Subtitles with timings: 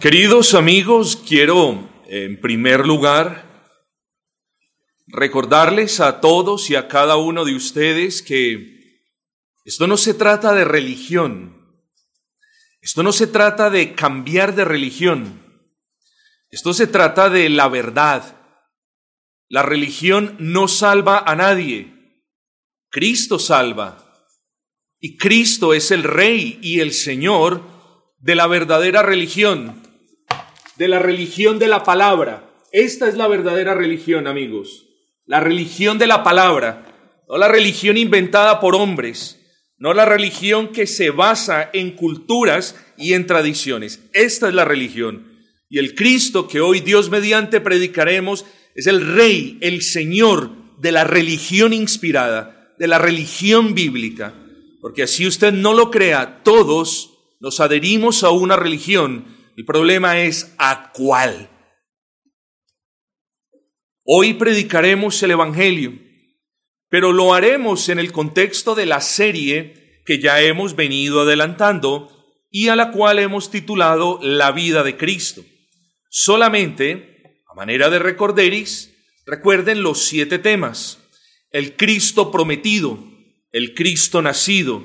[0.00, 3.76] Queridos amigos, quiero en primer lugar
[5.08, 9.04] recordarles a todos y a cada uno de ustedes que
[9.66, 11.84] esto no se trata de religión,
[12.80, 15.38] esto no se trata de cambiar de religión,
[16.48, 18.38] esto se trata de la verdad.
[19.50, 22.24] La religión no salva a nadie,
[22.88, 24.26] Cristo salva.
[24.98, 27.62] Y Cristo es el Rey y el Señor
[28.18, 29.89] de la verdadera religión
[30.80, 32.54] de la religión de la palabra.
[32.72, 34.86] Esta es la verdadera religión, amigos.
[35.26, 39.38] La religión de la palabra, no la religión inventada por hombres,
[39.76, 44.00] no la religión que se basa en culturas y en tradiciones.
[44.14, 45.38] Esta es la religión.
[45.68, 51.04] Y el Cristo que hoy Dios mediante predicaremos es el Rey, el Señor de la
[51.04, 54.32] religión inspirada, de la religión bíblica.
[54.80, 60.54] Porque así usted no lo crea, todos nos adherimos a una religión el problema es
[60.56, 61.50] a cuál.
[64.04, 65.92] Hoy predicaremos el Evangelio,
[66.88, 72.08] pero lo haremos en el contexto de la serie que ya hemos venido adelantando
[72.50, 75.44] y a la cual hemos titulado La vida de Cristo.
[76.08, 81.00] Solamente, a manera de recorderis, recuerden los siete temas.
[81.50, 82.98] El Cristo prometido,
[83.52, 84.82] el Cristo nacido,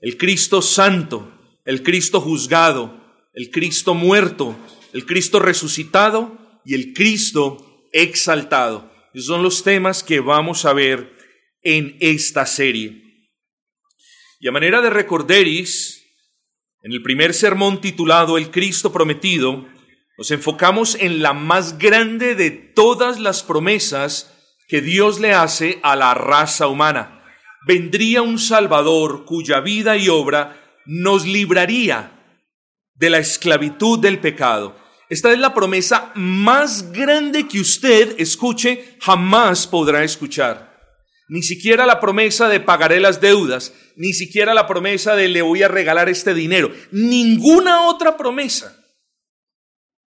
[0.00, 1.32] el Cristo santo,
[1.64, 3.05] el Cristo juzgado,
[3.36, 4.56] el Cristo muerto,
[4.94, 8.90] el Cristo resucitado y el Cristo exaltado.
[9.12, 11.14] Esos son los temas que vamos a ver
[11.62, 13.02] en esta serie.
[14.40, 16.02] Y a manera de recorderis,
[16.82, 19.68] en el primer sermón titulado El Cristo prometido,
[20.16, 24.32] nos enfocamos en la más grande de todas las promesas
[24.66, 27.22] que Dios le hace a la raza humana.
[27.66, 32.15] Vendría un Salvador cuya vida y obra nos libraría
[32.96, 34.76] de la esclavitud del pecado.
[35.08, 40.74] Esta es la promesa más grande que usted escuche, jamás podrá escuchar.
[41.28, 45.62] Ni siquiera la promesa de pagaré las deudas, ni siquiera la promesa de le voy
[45.62, 48.76] a regalar este dinero, ninguna otra promesa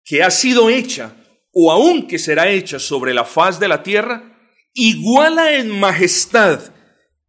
[0.05, 1.15] que ha sido hecha
[1.53, 4.39] o aún que será hecha sobre la faz de la tierra,
[4.75, 6.73] iguala en majestad,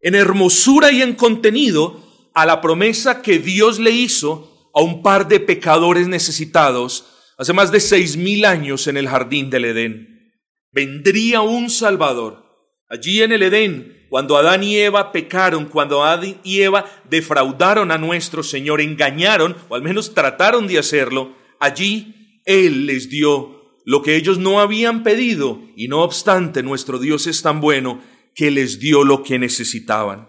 [0.00, 5.28] en hermosura y en contenido a la promesa que Dios le hizo a un par
[5.28, 7.06] de pecadores necesitados
[7.38, 10.32] hace más de seis mil años en el jardín del Edén.
[10.72, 12.44] Vendría un Salvador.
[12.88, 17.98] Allí en el Edén, cuando Adán y Eva pecaron, cuando Adán y Eva defraudaron a
[17.98, 24.16] nuestro Señor, engañaron, o al menos trataron de hacerlo, allí Él les dio lo que
[24.16, 28.02] ellos no habían pedido, y no obstante nuestro Dios es tan bueno
[28.34, 30.28] que les dio lo que necesitaban.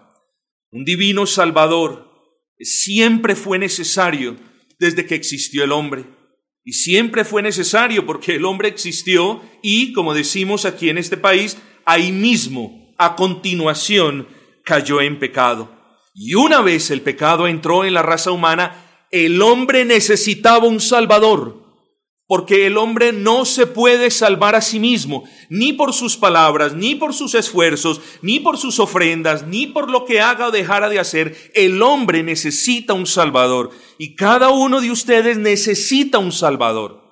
[0.71, 2.14] Un divino Salvador
[2.59, 4.37] siempre fue necesario
[4.79, 6.05] desde que existió el hombre.
[6.63, 11.57] Y siempre fue necesario porque el hombre existió y, como decimos aquí en este país,
[11.85, 14.27] ahí mismo, a continuación,
[14.63, 15.71] cayó en pecado.
[16.13, 21.64] Y una vez el pecado entró en la raza humana, el hombre necesitaba un Salvador
[22.27, 26.95] porque el hombre no se puede salvar a sí mismo, ni por sus palabras, ni
[26.95, 30.99] por sus esfuerzos, ni por sus ofrendas, ni por lo que haga o dejara de
[30.99, 31.35] hacer.
[31.53, 33.69] El hombre necesita un Salvador
[33.99, 37.03] y cada uno de ustedes necesita un Salvador.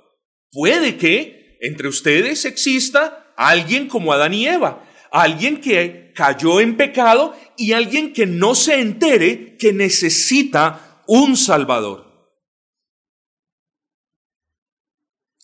[0.51, 7.35] Puede que entre ustedes exista alguien como Adán y Eva, alguien que cayó en pecado
[7.55, 12.12] y alguien que no se entere que necesita un Salvador.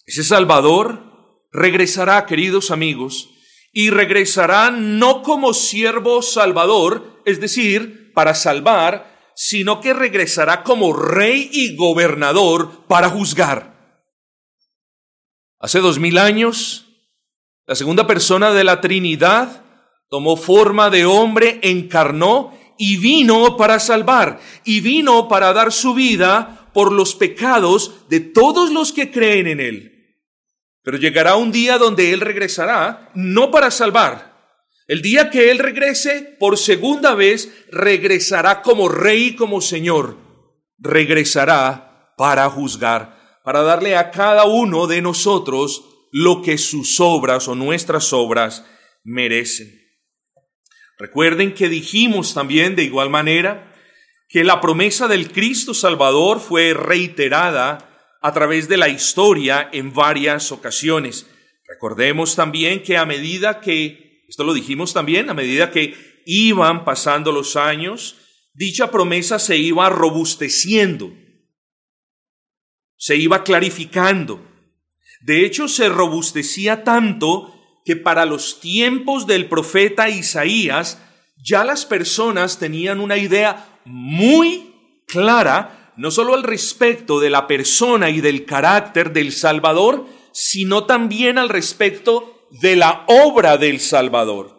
[0.10, 1.04] Ese Salvador
[1.52, 3.30] regresará, queridos amigos,
[3.72, 11.52] y regresará no como siervo salvador, es decir, para salvar, sino que regresará como rey
[11.54, 14.02] y gobernador para juzgar.
[15.60, 16.88] Hace dos mil años,
[17.68, 19.64] la segunda persona de la Trinidad
[20.10, 26.72] tomó forma de hombre, encarnó y vino para salvar, y vino para dar su vida
[26.74, 29.99] por los pecados de todos los que creen en él.
[30.84, 34.30] Pero llegará un día donde Él regresará, no para salvar.
[34.88, 40.18] El día que Él regrese por segunda vez, regresará como rey y como Señor.
[40.78, 47.56] Regresará para juzgar, para darle a cada uno de nosotros lo que sus obras o
[47.56, 48.66] nuestras obras
[49.04, 49.80] merecen.
[50.98, 53.74] Recuerden que dijimos también de igual manera
[54.28, 57.89] que la promesa del Cristo Salvador fue reiterada
[58.22, 61.28] a través de la historia en varias ocasiones.
[61.68, 67.32] Recordemos también que a medida que, esto lo dijimos también, a medida que iban pasando
[67.32, 68.18] los años,
[68.54, 71.14] dicha promesa se iba robusteciendo.
[73.02, 74.46] se iba clarificando.
[75.22, 77.56] De hecho, se robustecía tanto
[77.86, 81.02] que para los tiempos del profeta Isaías
[81.38, 84.76] ya las personas tenían una idea muy
[85.08, 91.38] clara, no solo al respecto de la persona y del carácter del Salvador, sino también
[91.38, 94.58] al respecto de la obra del Salvador.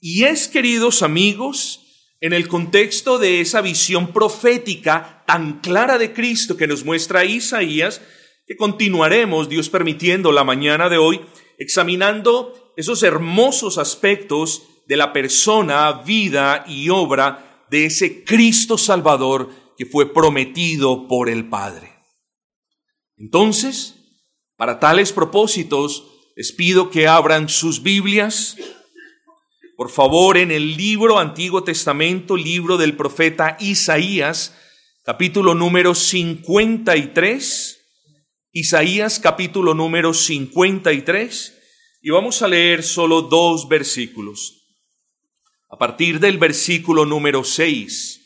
[0.00, 1.82] Y es, queridos amigos,
[2.22, 8.00] en el contexto de esa visión profética tan clara de Cristo que nos muestra Isaías,
[8.46, 11.20] que continuaremos, Dios permitiendo, la mañana de hoy,
[11.58, 19.86] examinando esos hermosos aspectos de la persona, vida y obra de ese Cristo Salvador que
[19.86, 21.92] fue prometido por el Padre.
[23.16, 23.94] Entonces,
[24.56, 26.04] para tales propósitos,
[26.36, 28.56] les pido que abran sus Biblias,
[29.76, 34.54] por favor, en el libro Antiguo Testamento, libro del profeta Isaías,
[35.04, 37.78] capítulo número 53,
[38.52, 41.58] Isaías capítulo número 53,
[42.00, 44.66] y vamos a leer solo dos versículos.
[45.68, 48.25] A partir del versículo número 6.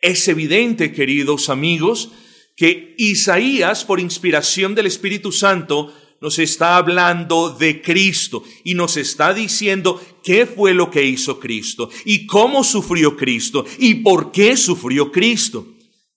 [0.00, 2.10] Es evidente, queridos amigos,
[2.56, 9.32] que Isaías, por inspiración del Espíritu Santo, nos está hablando de Cristo y nos está
[9.32, 15.12] diciendo qué fue lo que hizo Cristo y cómo sufrió Cristo y por qué sufrió
[15.12, 15.66] Cristo.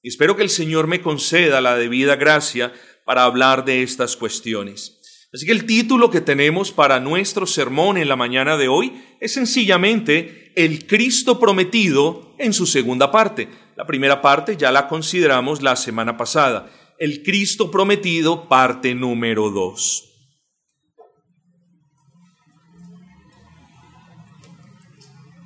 [0.03, 2.73] Espero que el Señor me conceda la debida gracia
[3.05, 5.00] para hablar de estas cuestiones.
[5.33, 9.33] Así que el título que tenemos para nuestro sermón en la mañana de hoy es
[9.33, 13.47] sencillamente El Cristo prometido en su segunda parte.
[13.77, 16.69] La primera parte ya la consideramos la semana pasada.
[16.99, 20.09] El Cristo prometido, parte número dos.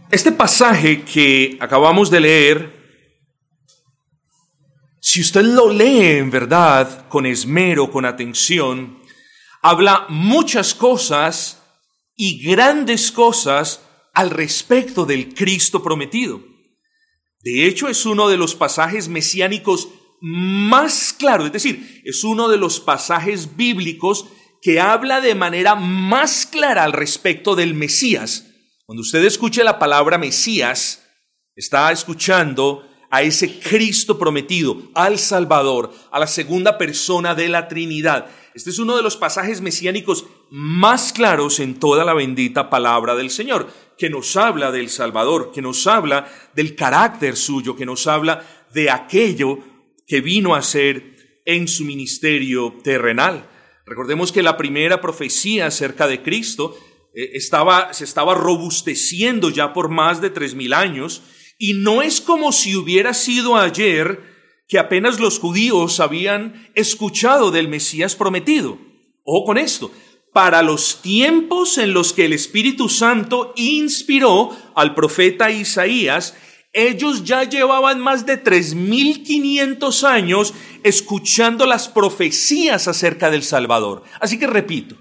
[0.09, 2.73] Este pasaje que acabamos de leer,
[4.99, 9.04] si usted lo lee en verdad, con esmero, con atención,
[9.67, 11.59] habla muchas cosas
[12.15, 13.81] y grandes cosas
[14.13, 16.39] al respecto del Cristo prometido.
[17.39, 19.87] De hecho, es uno de los pasajes mesiánicos
[20.21, 24.27] más claros, es decir, es uno de los pasajes bíblicos
[24.61, 28.45] que habla de manera más clara al respecto del Mesías.
[28.85, 31.07] Cuando usted escuche la palabra Mesías,
[31.55, 38.27] está escuchando a ese Cristo prometido, al Salvador, a la segunda persona de la Trinidad.
[38.55, 43.29] Este es uno de los pasajes mesiánicos más claros en toda la bendita palabra del
[43.29, 48.47] Señor que nos habla del Salvador, que nos habla del carácter suyo, que nos habla
[48.73, 49.59] de aquello
[50.07, 53.49] que vino a ser en su ministerio terrenal.
[53.85, 56.77] Recordemos que la primera profecía acerca de Cristo
[57.13, 61.23] eh, estaba, se estaba robusteciendo ya por más de tres mil años
[61.57, 64.34] y no es como si hubiera sido ayer
[64.67, 68.77] que apenas los judíos habían escuchado del Mesías prometido.
[69.23, 69.91] Ojo con esto,
[70.33, 76.35] para los tiempos en los que el Espíritu Santo inspiró al profeta Isaías,
[76.73, 80.53] ellos ya llevaban más de 3.500 años
[80.83, 84.03] escuchando las profecías acerca del Salvador.
[84.19, 84.97] Así que repito,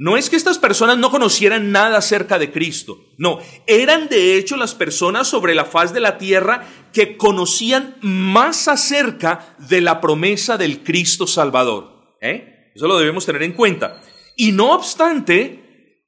[0.00, 4.56] no es que estas personas no conocieran nada acerca de Cristo, no, eran de hecho
[4.56, 10.56] las personas sobre la faz de la tierra que conocían más acerca de la promesa
[10.56, 12.16] del Cristo Salvador.
[12.22, 12.72] ¿eh?
[12.74, 14.00] Eso lo debemos tener en cuenta.
[14.36, 16.06] Y no obstante,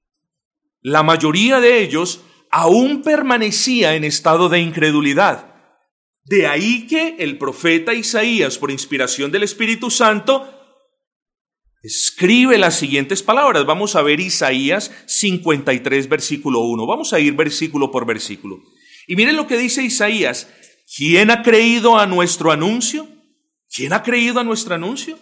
[0.81, 5.55] la mayoría de ellos aún permanecía en estado de incredulidad.
[6.25, 10.62] De ahí que el profeta Isaías, por inspiración del Espíritu Santo,
[11.83, 13.67] escribe las siguientes palabras.
[13.67, 16.87] Vamos a ver Isaías 53, versículo 1.
[16.87, 18.62] Vamos a ir versículo por versículo.
[19.07, 20.49] Y miren lo que dice Isaías.
[20.97, 23.09] ¿Quién ha creído a nuestro anuncio?
[23.75, 25.19] ¿Quién ha creído a nuestro anuncio?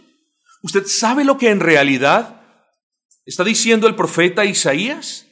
[0.63, 2.41] ¿Usted sabe lo que en realidad
[3.31, 5.27] ¿Está diciendo el profeta Isaías?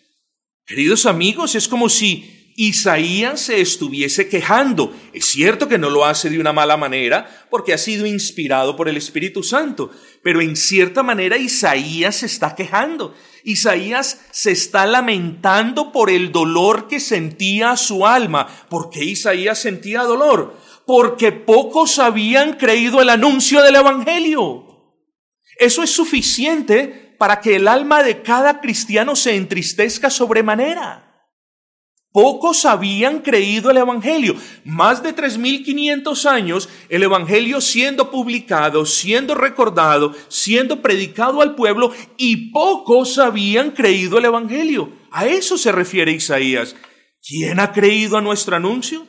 [0.67, 4.93] Queridos amigos, es como si Isaías se estuviese quejando.
[5.13, 8.89] Es cierto que no lo hace de una mala manera, porque ha sido inspirado por
[8.89, 9.93] el Espíritu Santo,
[10.25, 13.15] pero en cierta manera Isaías se está quejando.
[13.45, 18.49] Isaías se está lamentando por el dolor que sentía su alma.
[18.69, 20.57] ¿Por qué Isaías sentía dolor?
[20.85, 24.97] Porque pocos habían creído el anuncio del Evangelio.
[25.61, 31.08] Eso es suficiente para que el alma de cada cristiano se entristezca sobremanera.
[32.21, 34.35] Pocos habían creído el Evangelio.
[34.65, 42.51] Más de 3.500 años el Evangelio siendo publicado, siendo recordado, siendo predicado al pueblo y
[42.51, 44.93] pocos habían creído el Evangelio.
[45.13, 46.75] A eso se refiere Isaías.
[47.23, 49.07] ¿Quién ha creído a nuestro anuncio?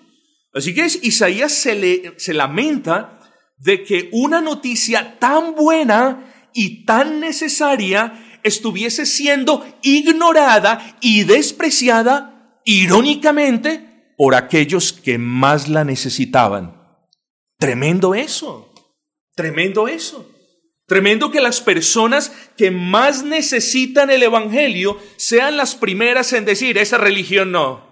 [0.54, 3.22] Así que Isaías se, le, se lamenta
[3.58, 12.36] de que una noticia tan buena y tan necesaria estuviese siendo ignorada y despreciada
[12.78, 16.76] irónicamente, por aquellos que más la necesitaban.
[17.58, 18.74] Tremendo eso,
[19.36, 20.36] tremendo eso.
[20.86, 26.98] Tremendo que las personas que más necesitan el Evangelio sean las primeras en decir, esa
[26.98, 27.88] religión no.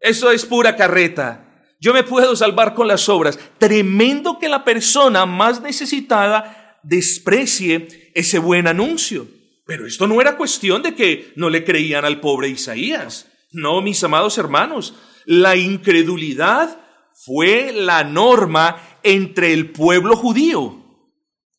[0.00, 1.66] Eso es pura carreta.
[1.78, 3.38] Yo me puedo salvar con las obras.
[3.58, 9.28] Tremendo que la persona más necesitada desprecie ese buen anuncio.
[9.66, 13.29] Pero esto no era cuestión de que no le creían al pobre Isaías.
[13.52, 16.80] No, mis amados hermanos, la incredulidad
[17.14, 20.82] fue la norma entre el pueblo judío,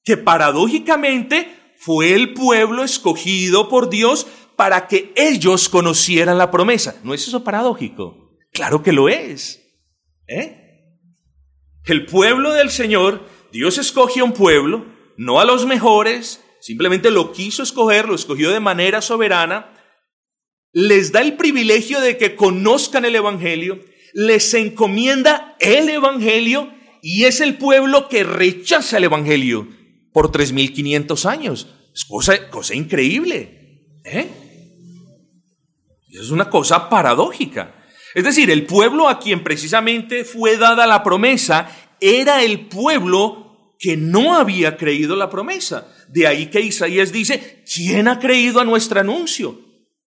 [0.04, 7.00] que paradójicamente fue el pueblo escogido por Dios para que ellos conocieran la promesa.
[7.04, 8.38] ¿No es eso paradójico?
[8.54, 9.62] Claro que lo es.
[10.28, 10.58] ¿Eh?
[11.86, 14.86] El pueblo del Señor, Dios escoge a un pueblo,
[15.18, 19.71] no a los mejores, simplemente lo quiso escoger, lo escogió de manera soberana,
[20.74, 23.80] les da el privilegio de que conozcan el Evangelio,
[24.14, 29.68] les encomienda el Evangelio y es el pueblo que rechaza el Evangelio
[30.14, 31.68] por 3.500 años.
[31.94, 34.00] Es cosa, cosa increíble.
[34.04, 34.28] ¿eh?
[36.10, 37.76] Es una cosa paradójica.
[38.14, 41.70] Es decir, el pueblo a quien precisamente fue dada la promesa
[42.02, 45.88] era el pueblo que no había creído la promesa.
[46.10, 49.71] De ahí que Isaías dice, ¿quién ha creído a nuestro anuncio?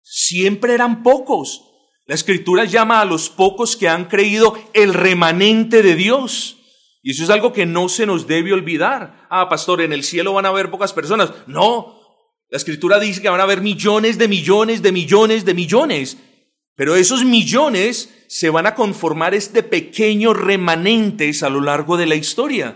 [0.10, 1.66] Siempre eran pocos.
[2.08, 6.58] La escritura llama a los pocos que han creído el remanente de Dios.
[7.04, 9.28] Y eso es algo que no se nos debe olvidar.
[9.30, 11.32] Ah, pastor, en el cielo van a haber pocas personas.
[11.46, 12.01] No,
[12.50, 16.18] la escritura dice que van a haber millones de millones de millones de millones.
[16.75, 22.16] Pero esos millones se van a conformar este pequeños remanentes a lo largo de la
[22.16, 22.75] historia.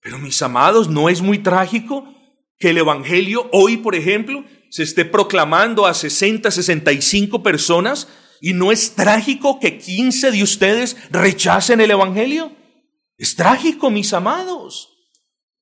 [0.00, 2.14] Pero mis amados, ¿no es muy trágico
[2.58, 8.08] que el Evangelio hoy, por ejemplo, se esté proclamando a 60, 65 personas
[8.40, 12.52] y no es trágico que 15 de ustedes rechacen el Evangelio.
[13.18, 14.96] Es trágico, mis amados.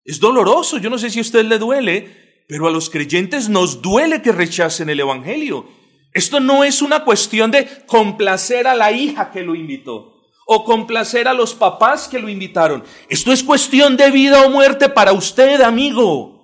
[0.05, 0.79] Es doloroso.
[0.79, 4.31] Yo no sé si a usted le duele, pero a los creyentes nos duele que
[4.31, 5.67] rechacen el Evangelio.
[6.12, 10.15] Esto no es una cuestión de complacer a la hija que lo invitó
[10.47, 12.85] o complacer a los papás que lo invitaron.
[13.09, 16.38] Esto es cuestión de vida o muerte para usted, amigo.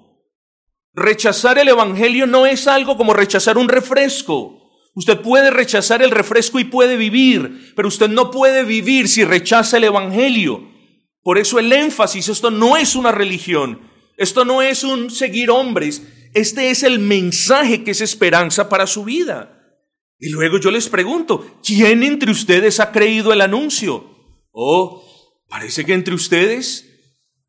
[0.95, 4.61] Rechazar el Evangelio no es algo como rechazar un refresco.
[4.95, 9.77] Usted puede rechazar el refresco y puede vivir, pero usted no puede vivir si rechaza
[9.77, 10.73] el Evangelio.
[11.23, 13.81] Por eso el énfasis, esto no es una religión,
[14.17, 19.05] esto no es un seguir hombres, este es el mensaje que es esperanza para su
[19.05, 19.51] vida.
[20.21, 24.39] Y luego yo les pregunto, ¿quién entre ustedes ha creído el anuncio?
[24.53, 25.05] Oh,
[25.49, 26.89] parece que entre ustedes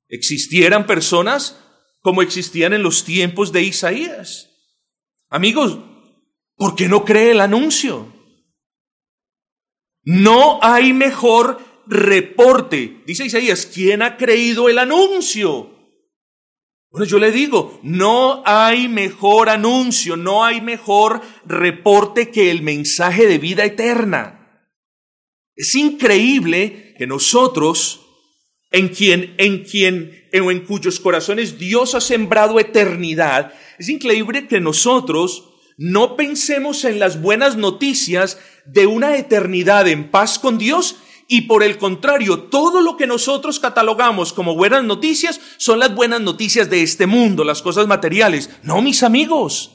[0.10, 1.60] existieran personas
[2.06, 4.52] como existían en los tiempos de Isaías.
[5.28, 5.80] Amigos,
[6.56, 8.14] ¿por qué no cree el anuncio?
[10.04, 13.02] No hay mejor reporte.
[13.08, 15.72] Dice Isaías, ¿quién ha creído el anuncio?
[16.92, 23.26] Bueno, yo le digo, no hay mejor anuncio, no hay mejor reporte que el mensaje
[23.26, 24.70] de vida eterna.
[25.56, 28.05] Es increíble que nosotros
[28.76, 35.54] en quien, en quien, en cuyos corazones Dios ha sembrado eternidad, es increíble que nosotros
[35.78, 40.98] no pensemos en las buenas noticias de una eternidad en paz con Dios
[41.30, 46.20] y por el contrario, todo lo que nosotros catalogamos como buenas noticias son las buenas
[46.20, 48.50] noticias de este mundo, las cosas materiales.
[48.62, 49.75] No, mis amigos.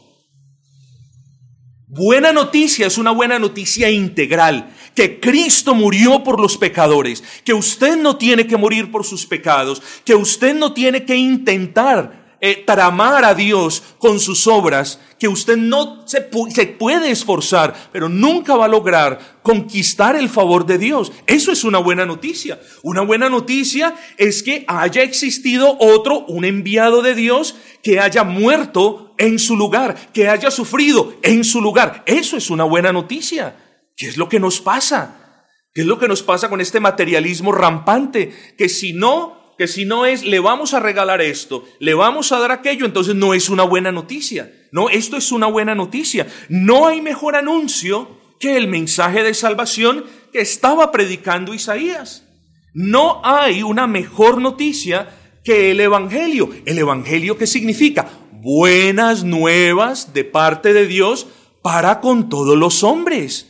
[1.93, 7.97] Buena noticia es una buena noticia integral, que Cristo murió por los pecadores, que usted
[7.97, 13.25] no tiene que morir por sus pecados, que usted no tiene que intentar eh, tramar
[13.25, 18.67] a Dios con sus obras, que usted no se, se puede esforzar, pero nunca va
[18.67, 21.11] a lograr conquistar el favor de Dios.
[21.27, 22.61] Eso es una buena noticia.
[22.83, 29.10] Una buena noticia es que haya existido otro, un enviado de Dios, que haya muerto
[29.21, 32.03] en su lugar, que haya sufrido en su lugar.
[32.07, 33.55] Eso es una buena noticia.
[33.97, 35.47] ¿Qué es lo que nos pasa?
[35.75, 38.33] ¿Qué es lo que nos pasa con este materialismo rampante?
[38.59, 42.39] Que si no que si no es, le vamos a regalar esto, le vamos a
[42.39, 44.51] dar aquello, entonces no es una buena noticia.
[44.73, 46.27] No, esto es una buena noticia.
[46.49, 48.09] No hay mejor anuncio
[48.41, 52.25] que el mensaje de salvación que estaba predicando Isaías.
[52.73, 55.11] No hay una mejor noticia
[55.45, 56.49] que el Evangelio.
[56.65, 58.09] ¿El Evangelio qué significa?
[58.43, 61.27] Buenas nuevas de parte de Dios
[61.61, 63.49] para con todos los hombres.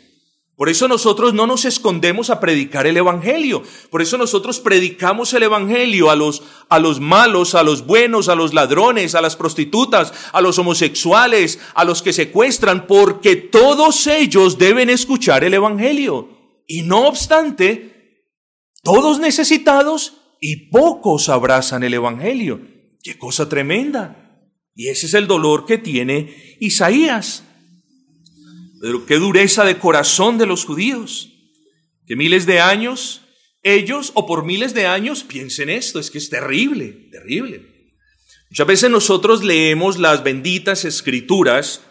[0.57, 3.63] Por eso nosotros no nos escondemos a predicar el Evangelio.
[3.89, 8.35] Por eso nosotros predicamos el Evangelio a los, a los malos, a los buenos, a
[8.35, 14.59] los ladrones, a las prostitutas, a los homosexuales, a los que secuestran, porque todos ellos
[14.59, 16.31] deben escuchar el Evangelio.
[16.67, 18.27] Y no obstante,
[18.83, 22.61] todos necesitados y pocos abrazan el Evangelio.
[23.05, 24.30] Qué cosa tremenda.
[24.81, 27.45] Y ese es el dolor que tiene Isaías.
[28.81, 31.35] Pero qué dureza de corazón de los judíos,
[32.07, 33.21] que miles de años,
[33.63, 37.93] ellos o por miles de años piensen esto, es que es terrible, terrible.
[38.49, 41.83] Muchas veces nosotros leemos las benditas escrituras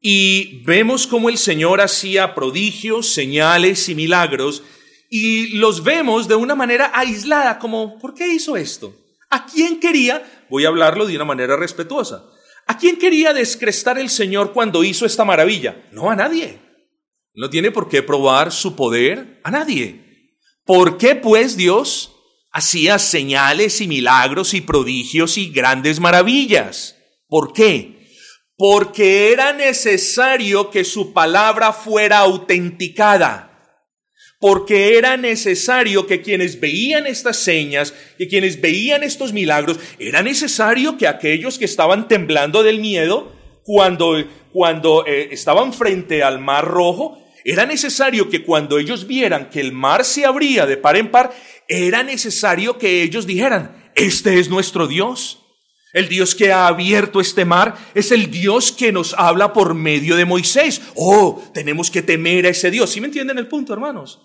[0.00, 4.64] y vemos cómo el Señor hacía prodigios, señales y milagros
[5.08, 8.96] y los vemos de una manera aislada, como, ¿por qué hizo esto?
[9.30, 10.24] ¿A quién quería?
[10.48, 12.24] Voy a hablarlo de una manera respetuosa.
[12.66, 15.86] ¿A quién quería descrestar el Señor cuando hizo esta maravilla?
[15.92, 16.60] No a nadie.
[17.34, 20.34] No tiene por qué probar su poder a nadie.
[20.64, 22.12] ¿Por qué pues Dios
[22.50, 26.96] hacía señales y milagros y prodigios y grandes maravillas?
[27.28, 28.08] ¿Por qué?
[28.56, 33.45] Porque era necesario que su palabra fuera autenticada
[34.38, 40.98] porque era necesario que quienes veían estas señas, que quienes veían estos milagros, era necesario
[40.98, 47.18] que aquellos que estaban temblando del miedo, cuando, cuando eh, estaban frente al mar rojo,
[47.44, 51.32] era necesario que cuando ellos vieran que el mar se abría de par en par,
[51.68, 55.45] era necesario que ellos dijeran, este es nuestro Dios.
[55.92, 60.16] El Dios que ha abierto este mar es el Dios que nos habla por medio
[60.16, 60.82] de Moisés.
[60.94, 62.90] Oh, tenemos que temer a ese Dios.
[62.90, 64.20] ¿Sí me entienden el punto, hermanos?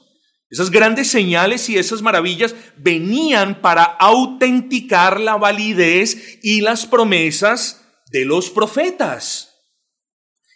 [0.49, 8.25] Esas grandes señales y esas maravillas venían para autenticar la validez y las promesas de
[8.25, 9.55] los profetas.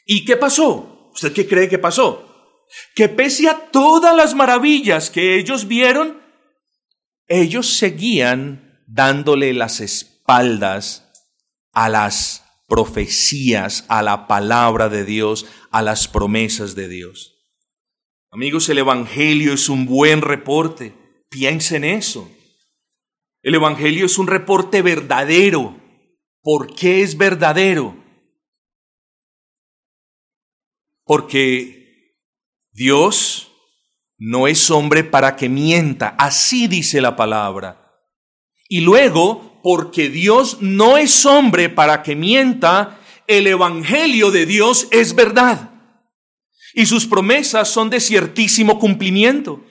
[0.05, 1.11] ¿Y qué pasó?
[1.13, 2.65] ¿Usted qué cree que pasó?
[2.93, 6.21] Que pese a todas las maravillas que ellos vieron,
[7.27, 16.07] ellos seguían dándole las espaldas a las profecías, a la palabra de Dios, a las
[16.07, 17.35] promesas de Dios.
[18.31, 20.93] Amigos, el Evangelio es un buen reporte.
[21.29, 22.29] Piensen en eso.
[23.41, 25.79] El Evangelio es un reporte verdadero.
[26.41, 27.95] ¿Por qué es verdadero?
[31.03, 32.15] Porque
[32.71, 33.51] Dios
[34.17, 36.09] no es hombre para que mienta.
[36.17, 38.03] Así dice la palabra.
[38.67, 45.15] Y luego porque Dios no es hombre para que mienta, el Evangelio de Dios es
[45.15, 45.71] verdad.
[46.75, 49.65] Y sus promesas son de ciertísimo cumplimiento.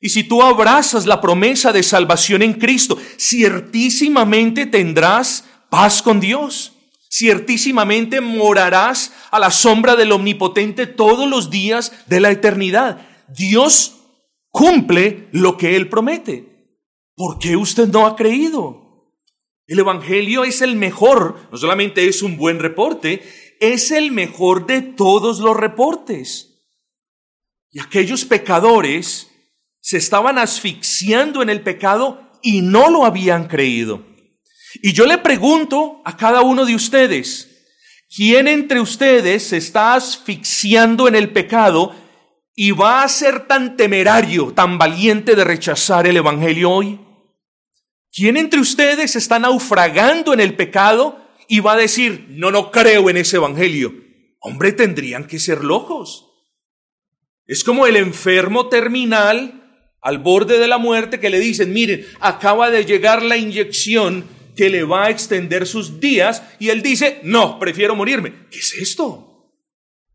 [0.00, 6.72] Y si tú abrazas la promesa de salvación en Cristo, ciertísimamente tendrás paz con Dios.
[7.08, 13.06] Ciertísimamente morarás a la sombra del Omnipotente todos los días de la eternidad.
[13.28, 13.94] Dios
[14.50, 16.74] cumple lo que Él promete.
[17.14, 18.85] ¿Por qué usted no ha creído?
[19.66, 23.22] El Evangelio es el mejor, no solamente es un buen reporte,
[23.60, 26.64] es el mejor de todos los reportes.
[27.70, 29.28] Y aquellos pecadores
[29.80, 34.04] se estaban asfixiando en el pecado y no lo habían creído.
[34.82, 37.66] Y yo le pregunto a cada uno de ustedes,
[38.14, 41.94] ¿quién entre ustedes se está asfixiando en el pecado
[42.54, 47.05] y va a ser tan temerario, tan valiente de rechazar el Evangelio hoy?
[48.16, 53.10] ¿Quién entre ustedes está naufragando en el pecado y va a decir, no, no creo
[53.10, 53.92] en ese evangelio?
[54.40, 56.26] Hombre, tendrían que ser locos.
[57.44, 62.70] Es como el enfermo terminal al borde de la muerte que le dicen, miren, acaba
[62.70, 64.24] de llegar la inyección
[64.56, 68.46] que le va a extender sus días y él dice, no, prefiero morirme.
[68.50, 69.52] ¿Qué es esto?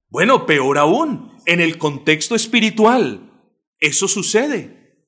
[0.10, 3.30] Bueno, peor aún, en el contexto espiritual,
[3.80, 5.06] eso sucede.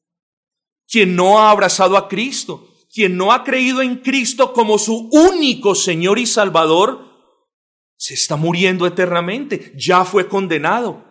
[0.87, 5.73] Quien no ha abrazado a Cristo, quien no ha creído en Cristo como su único
[5.73, 7.11] Señor y Salvador,
[7.97, 11.03] se está muriendo eternamente, ya fue condenado.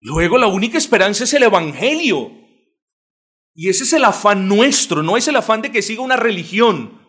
[0.00, 2.32] Luego la única esperanza es el Evangelio.
[3.54, 7.02] Y ese es el afán nuestro, no es el afán de que siga una religión.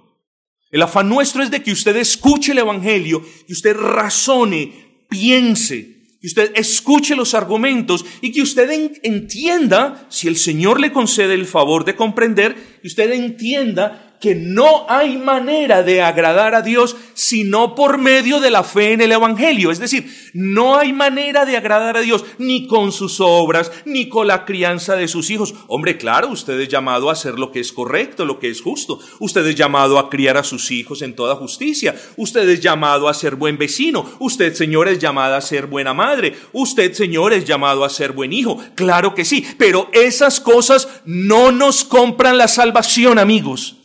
[0.72, 6.28] El afán nuestro es de que usted escuche el Evangelio, que usted razone, piense, que
[6.28, 8.70] usted escuche los argumentos y que usted
[9.04, 14.86] entienda, si el Señor le concede el favor de comprender, que usted entienda que no
[14.90, 19.72] hay manera de agradar a Dios sino por medio de la fe en el Evangelio.
[19.72, 24.28] Es decir, no hay manera de agradar a Dios ni con sus obras, ni con
[24.28, 25.54] la crianza de sus hijos.
[25.68, 29.00] Hombre, claro, usted es llamado a hacer lo que es correcto, lo que es justo.
[29.20, 31.96] Usted es llamado a criar a sus hijos en toda justicia.
[32.18, 34.10] Usted es llamado a ser buen vecino.
[34.20, 36.36] Usted, Señor, es llamado a ser buena madre.
[36.54, 38.58] Usted, Señor, es llamado a ser buen hijo.
[38.76, 43.79] Claro que sí, pero esas cosas no nos compran la salvación, amigos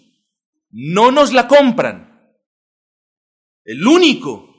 [0.74, 2.36] no nos la compran.
[3.64, 4.52] El único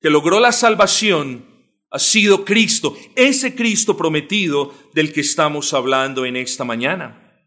[0.00, 1.46] que logró la salvación
[1.90, 7.46] ha sido Cristo, ese Cristo prometido del que estamos hablando en esta mañana.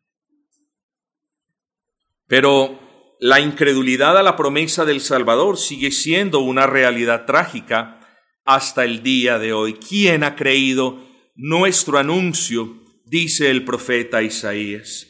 [2.27, 2.79] Pero
[3.19, 7.99] la incredulidad a la promesa del Salvador sigue siendo una realidad trágica
[8.45, 9.73] hasta el día de hoy.
[9.73, 11.03] ¿Quién ha creído
[11.35, 12.83] nuestro anuncio?
[13.05, 15.07] Dice el profeta Isaías.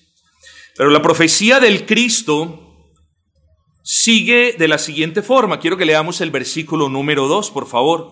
[0.76, 2.67] Pero la profecía del Cristo
[3.90, 5.62] sigue de la siguiente forma.
[5.62, 8.12] Quiero que leamos el versículo número 2, por favor.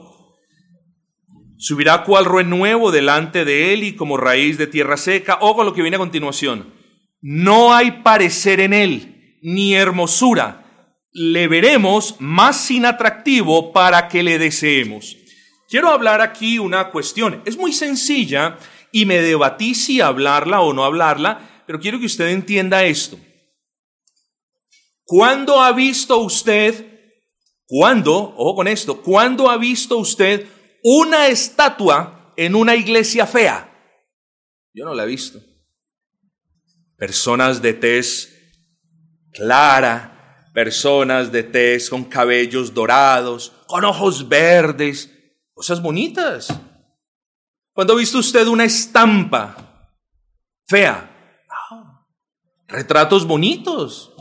[1.58, 5.38] Subirá cual renuevo delante de él y como raíz de tierra seca.
[5.42, 6.74] Ojo lo que viene a continuación.
[7.22, 10.96] No hay parecer en él, ni hermosura.
[11.12, 15.18] Le veremos más sin atractivo para que le deseemos.
[15.68, 17.42] Quiero hablar aquí una cuestión.
[17.46, 18.60] Es muy sencilla
[18.94, 23.18] y me debatí si hablarla o no hablarla, pero quiero que usted entienda esto.
[25.06, 27.14] ¿Cuándo ha visto usted,
[27.68, 30.48] cuándo, ojo con esto, cuándo ha visto usted
[30.84, 33.72] una estatua en una iglesia fea?
[34.74, 35.40] Yo no la he visto.
[36.98, 38.32] Personas de tez
[39.32, 45.12] clara, personas de tez con cabellos dorados, con ojos verdes,
[45.54, 46.48] cosas bonitas.
[47.74, 49.92] ¿Cuándo ha visto usted una estampa
[50.66, 51.12] fea?
[52.68, 54.15] retratos bonitos.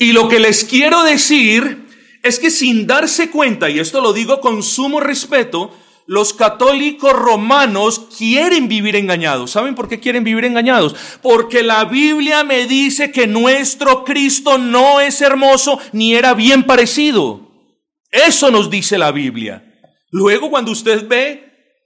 [0.00, 1.86] Y lo que les quiero decir
[2.22, 8.08] es que sin darse cuenta, y esto lo digo con sumo respeto, los católicos romanos
[8.16, 9.50] quieren vivir engañados.
[9.50, 10.96] ¿Saben por qué quieren vivir engañados?
[11.20, 17.52] Porque la Biblia me dice que nuestro Cristo no es hermoso ni era bien parecido.
[18.10, 19.62] Eso nos dice la Biblia.
[20.10, 21.76] Luego cuando usted ve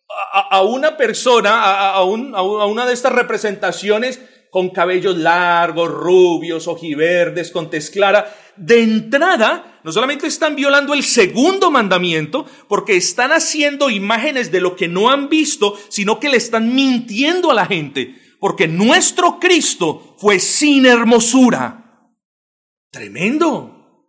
[0.50, 4.20] a, una persona, a, una de estas representaciones
[4.54, 11.02] con cabellos largos, rubios, ojiverdes, con tez clara, de entrada, no solamente están violando el
[11.02, 16.36] segundo mandamiento, porque están haciendo imágenes de lo que no han visto, sino que le
[16.36, 22.12] están mintiendo a la gente, porque nuestro Cristo fue sin hermosura.
[22.92, 24.06] Tremendo.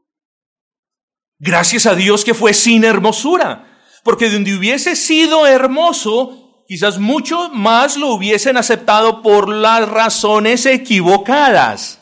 [1.39, 7.97] Gracias a Dios que fue sin hermosura, porque donde hubiese sido hermoso, quizás mucho más
[7.97, 12.01] lo hubiesen aceptado por las razones equivocadas.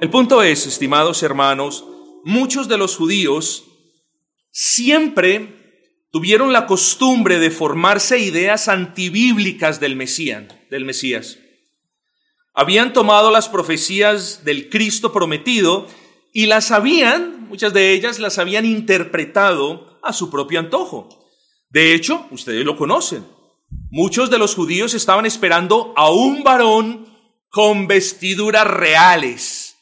[0.00, 1.84] El punto es, estimados hermanos,
[2.24, 3.64] muchos de los judíos
[4.50, 5.62] siempre
[6.10, 11.38] tuvieron la costumbre de formarse ideas antibíblicas del Mesías, del Mesías.
[12.52, 15.86] Habían tomado las profecías del Cristo prometido
[16.32, 21.21] y las habían, muchas de ellas las habían interpretado a su propio antojo.
[21.72, 23.26] De hecho, ustedes lo conocen.
[23.90, 27.06] Muchos de los judíos estaban esperando a un varón
[27.48, 29.78] con vestiduras reales.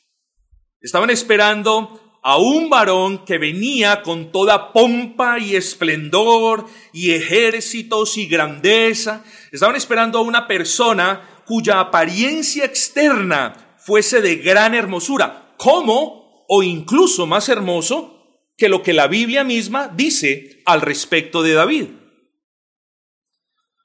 [0.81, 8.27] Estaban esperando a un varón que venía con toda pompa y esplendor y ejércitos y
[8.27, 9.25] grandeza.
[9.51, 17.27] Estaban esperando a una persona cuya apariencia externa fuese de gran hermosura, como o incluso
[17.27, 18.20] más hermoso
[18.61, 21.87] que lo que la Biblia misma dice al respecto de David.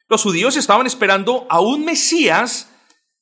[0.10, 2.70] Los judíos estaban esperando a un Mesías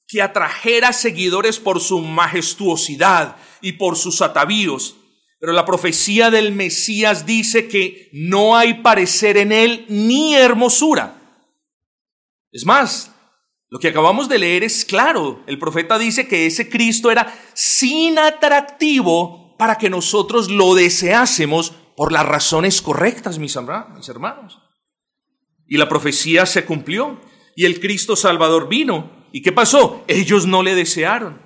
[0.07, 4.95] que atrajera seguidores por su majestuosidad y por sus atavíos.
[5.39, 11.21] Pero la profecía del Mesías dice que no hay parecer en él ni hermosura.
[12.51, 13.11] Es más,
[13.69, 15.43] lo que acabamos de leer es claro.
[15.45, 22.11] El profeta dice que ese Cristo era sin atractivo para que nosotros lo deseásemos por
[22.11, 24.59] las razones correctas, mis hermanos.
[25.65, 27.21] Y la profecía se cumplió
[27.55, 29.25] y el Cristo Salvador vino.
[29.31, 30.03] ¿Y qué pasó?
[30.09, 31.41] Ellos no le desearon.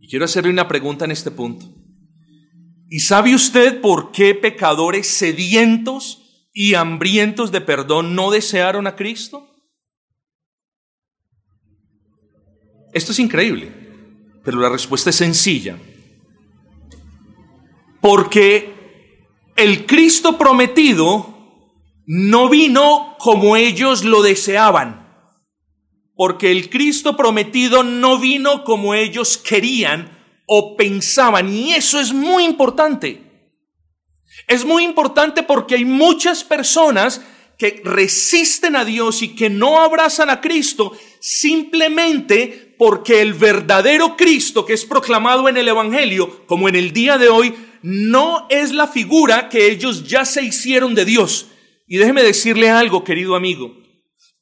[0.00, 1.64] Y quiero hacerle una pregunta en este punto.
[2.90, 9.48] ¿Y sabe usted por qué pecadores sedientos y hambrientos de perdón no desearon a Cristo?
[12.92, 13.70] Esto es increíble,
[14.42, 15.78] pero la respuesta es sencilla.
[18.04, 18.74] Porque
[19.56, 21.38] el Cristo prometido
[22.04, 25.08] no vino como ellos lo deseaban.
[26.14, 31.50] Porque el Cristo prometido no vino como ellos querían o pensaban.
[31.50, 33.22] Y eso es muy importante.
[34.48, 37.22] Es muy importante porque hay muchas personas
[37.56, 44.66] que resisten a Dios y que no abrazan a Cristo simplemente porque el verdadero Cristo
[44.66, 47.54] que es proclamado en el Evangelio, como en el día de hoy,
[47.86, 51.48] no es la figura que ellos ya se hicieron de Dios.
[51.86, 53.76] Y déjeme decirle algo, querido amigo.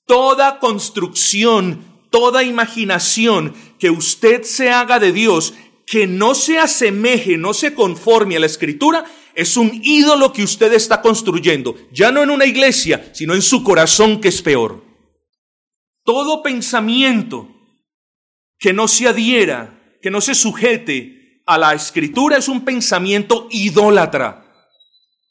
[0.06, 7.52] Toda construcción, toda imaginación que usted se haga de Dios que no se asemeje, no
[7.52, 12.30] se conforme a la escritura, es un ídolo que usted está construyendo, ya no en
[12.30, 14.84] una iglesia, sino en su corazón que es peor.
[16.04, 17.48] Todo pensamiento
[18.56, 24.44] que no se adhiera, que no se sujete a la escritura es un pensamiento idólatra.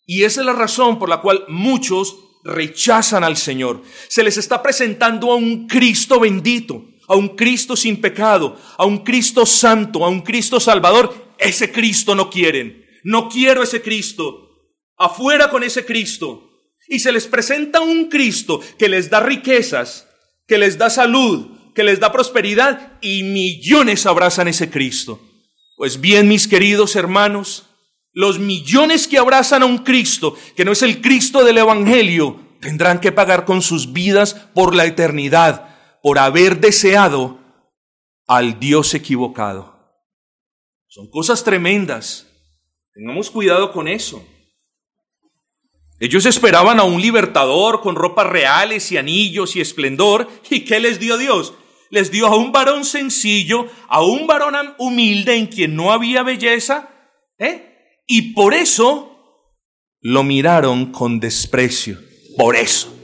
[0.05, 3.81] Y esa es la razón por la cual muchos rechazan al Señor.
[4.07, 8.99] Se les está presentando a un Cristo bendito, a un Cristo sin pecado, a un
[8.99, 12.85] Cristo santo, a un Cristo salvador, ese Cristo no quieren.
[13.03, 14.49] No quiero ese Cristo.
[14.97, 16.49] Afuera con ese Cristo.
[16.87, 20.07] Y se les presenta un Cristo que les da riquezas,
[20.47, 25.30] que les da salud, que les da prosperidad y millones abrazan ese Cristo.
[25.81, 27.65] Pues bien, mis queridos hermanos,
[28.13, 32.99] los millones que abrazan a un Cristo, que no es el Cristo del Evangelio, tendrán
[32.99, 37.39] que pagar con sus vidas por la eternidad por haber deseado
[38.27, 39.75] al Dios equivocado.
[40.87, 42.27] Son cosas tremendas.
[42.93, 44.23] Tengamos cuidado con eso.
[45.99, 50.29] Ellos esperaban a un libertador con ropas reales y anillos y esplendor.
[50.47, 51.55] ¿Y qué les dio Dios?
[51.91, 56.89] Les dio a un varón sencillo, a un varón humilde en quien no había belleza.
[57.37, 58.01] ¿eh?
[58.07, 59.11] Y por eso
[59.99, 61.99] lo miraron con desprecio.
[62.37, 62.97] Por eso.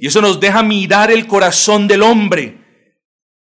[0.00, 2.62] Y eso nos deja mirar el corazón del hombre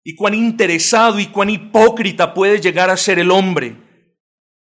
[0.04, 3.78] y cuán interesado y cuán hipócrita puede llegar a ser el hombre.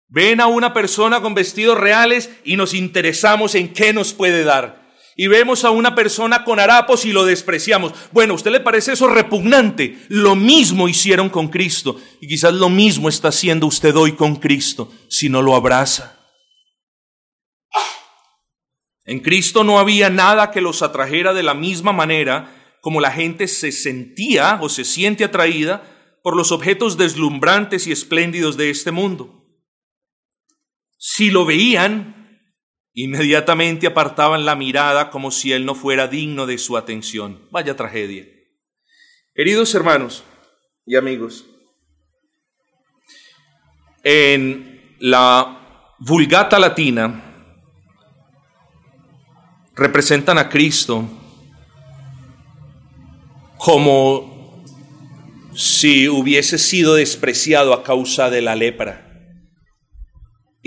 [0.08, 4.87] Ven a una persona con vestidos reales y nos interesamos en qué nos puede dar.
[5.20, 7.92] Y vemos a una persona con harapos y lo despreciamos.
[8.12, 9.98] Bueno, ¿a usted le parece eso repugnante?
[10.10, 12.00] Lo mismo hicieron con Cristo.
[12.22, 16.20] Y quizás lo mismo está haciendo usted hoy con Cristo si no lo abraza.
[19.06, 23.48] En Cristo no había nada que los atrajera de la misma manera como la gente
[23.48, 25.82] se sentía o se siente atraída
[26.22, 29.46] por los objetos deslumbrantes y espléndidos de este mundo.
[30.98, 32.17] Si lo veían,
[32.98, 37.48] inmediatamente apartaban la mirada como si él no fuera digno de su atención.
[37.52, 38.26] Vaya tragedia.
[39.36, 40.24] Queridos hermanos
[40.84, 41.46] y amigos,
[44.04, 47.24] en la Vulgata Latina,
[49.76, 51.08] representan a Cristo
[53.60, 54.64] como
[55.54, 59.07] si hubiese sido despreciado a causa de la lepra.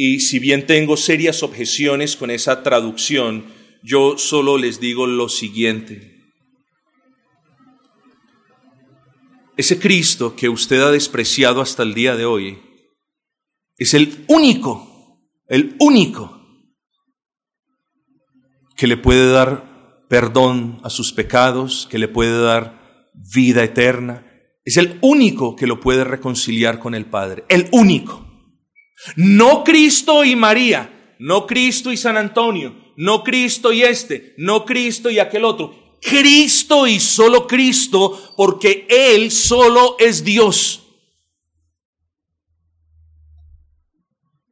[0.02, 3.44] Y si bien tengo serias objeciones con esa traducción,
[3.82, 6.32] yo solo les digo lo siguiente.
[9.58, 12.62] Ese Cristo que usted ha despreciado hasta el día de hoy
[13.76, 16.46] es el único, el único
[18.78, 24.26] que le puede dar perdón a sus pecados, que le puede dar vida eterna.
[24.64, 28.29] Es el único que lo puede reconciliar con el Padre, el único.
[29.16, 35.10] No Cristo y María, no Cristo y San Antonio, no Cristo y este, no Cristo
[35.10, 35.98] y aquel otro.
[36.00, 40.86] Cristo y solo Cristo, porque Él solo es Dios.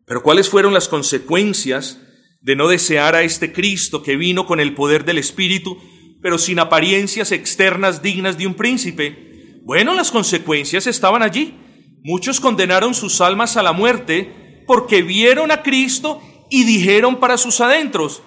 [0.05, 1.99] Pero ¿cuáles fueron las consecuencias
[2.41, 5.79] de no desear a este Cristo que vino con el poder del Espíritu,
[6.23, 9.61] pero sin apariencias externas dignas de un príncipe.
[9.65, 11.55] Bueno, las consecuencias estaban allí.
[12.03, 17.61] Muchos condenaron sus almas a la muerte porque vieron a Cristo y dijeron para sus
[17.61, 18.23] adentros,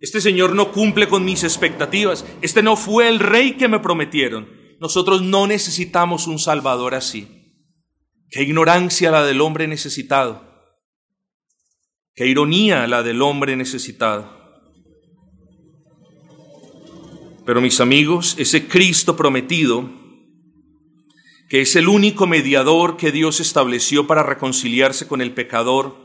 [0.00, 4.48] este Señor no cumple con mis expectativas, este no fue el rey que me prometieron.
[4.80, 7.28] Nosotros no necesitamos un Salvador así.
[8.28, 10.42] Qué ignorancia la del hombre necesitado.
[12.16, 14.42] Qué ironía la del hombre necesitado.
[17.46, 19.88] Pero mis amigos, ese Cristo prometido,
[21.52, 25.98] que es el único mediador que Dios estableció para reconciliarse con el pecador,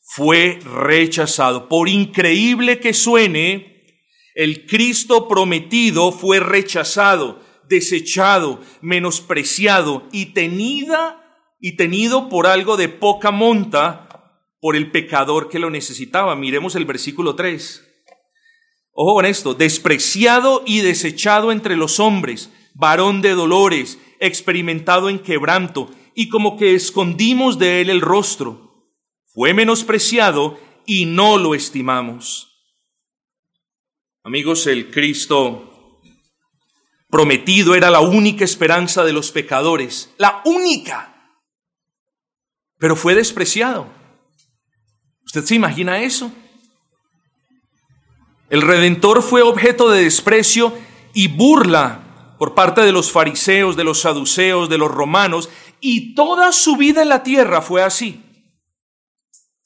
[0.00, 1.68] fue rechazado.
[1.68, 3.88] Por increíble que suene,
[4.36, 13.32] el Cristo prometido fue rechazado, desechado, menospreciado y tenida y tenido por algo de poca
[13.32, 16.36] monta por el pecador que lo necesitaba.
[16.36, 17.84] Miremos el versículo 3.
[18.92, 25.90] Ojo con esto, despreciado y desechado entre los hombres, varón de dolores, experimentado en quebranto,
[26.14, 28.92] y como que escondimos de él el rostro.
[29.26, 32.50] Fue menospreciado y no lo estimamos.
[34.22, 36.00] Amigos, el Cristo
[37.10, 41.14] prometido era la única esperanza de los pecadores, la única,
[42.78, 43.88] pero fue despreciado.
[45.24, 46.32] ¿Usted se imagina eso?
[48.50, 50.76] El Redentor fue objeto de desprecio
[51.12, 52.03] y burla
[52.38, 55.48] por parte de los fariseos, de los saduceos, de los romanos,
[55.80, 58.22] y toda su vida en la tierra fue así.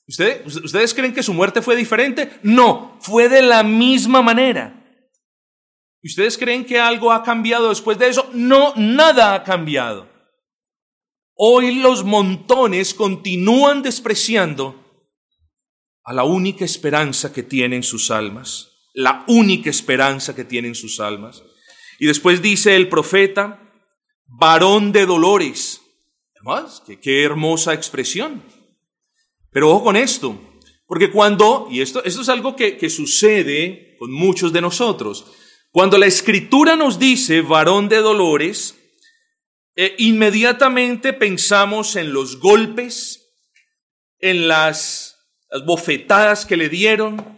[0.07, 2.39] ¿Ustedes, ¿Ustedes creen que su muerte fue diferente?
[2.43, 4.75] No, fue de la misma manera.
[6.03, 8.29] ¿Ustedes creen que algo ha cambiado después de eso?
[8.33, 10.09] No, nada ha cambiado.
[11.35, 14.75] Hoy los montones continúan despreciando
[16.05, 21.45] a la única esperanza que tienen sus almas la única esperanza que tienen sus almas.
[21.99, 23.61] Y después dice el profeta,
[24.27, 25.81] varón de dolores.
[26.37, 28.45] Además, qué, hermosa expresión.
[29.51, 30.41] Pero ojo con esto,
[30.87, 35.27] porque cuando, y esto, esto es algo que, sucede con muchos de nosotros,
[35.71, 38.77] cuando la escritura nos dice varón de dolores,
[39.75, 43.35] eh, inmediatamente pensamos en los golpes,
[44.19, 45.17] en las
[45.67, 47.38] bofetadas que le dieron,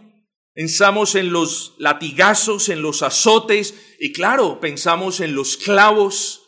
[0.53, 6.41] Pensamos en los latigazos, en los azotes, y claro, pensamos en los clavos,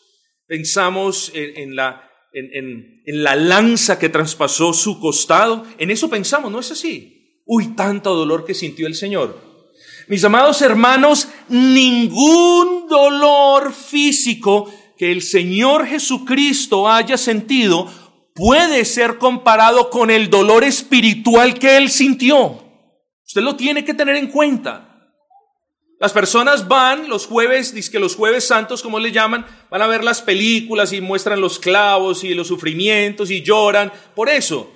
[0.45, 5.65] pensamos en, la, en, la lanza que traspasó su costado.
[5.77, 7.41] En eso pensamos, ¿no es así?
[7.45, 9.39] Uy, tanto dolor que sintió el Señor.
[10.09, 17.89] Mis amados hermanos, ningún dolor físico que el Señor Jesucristo haya sentido
[18.35, 22.62] puede ser comparado con el dolor espiritual que Él sintió.
[23.25, 24.93] Usted lo tiene que tener en cuenta.
[25.99, 29.87] Las personas van los jueves, dice que los jueves santos, como le llaman, van a
[29.87, 33.91] ver las películas y muestran los clavos y los sufrimientos y lloran.
[34.13, 34.69] Por eso,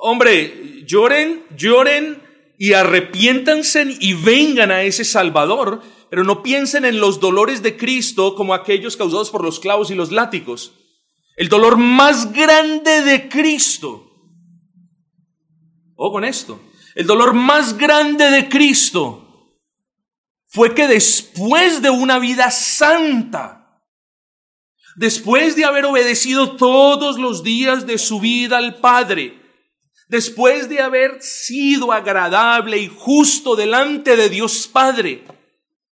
[0.00, 2.20] hombre, lloren, lloren
[2.58, 8.34] y arrepiéntanse y vengan a ese Salvador, pero no piensen en los dolores de Cristo
[8.34, 10.72] como aquellos causados por los clavos y los látigos.
[11.36, 14.10] El dolor más grande de Cristo.
[15.94, 16.60] O con esto
[16.98, 19.54] el dolor más grande de Cristo
[20.48, 23.84] fue que después de una vida santa,
[24.96, 29.40] después de haber obedecido todos los días de su vida al Padre,
[30.08, 35.24] después de haber sido agradable y justo delante de Dios Padre,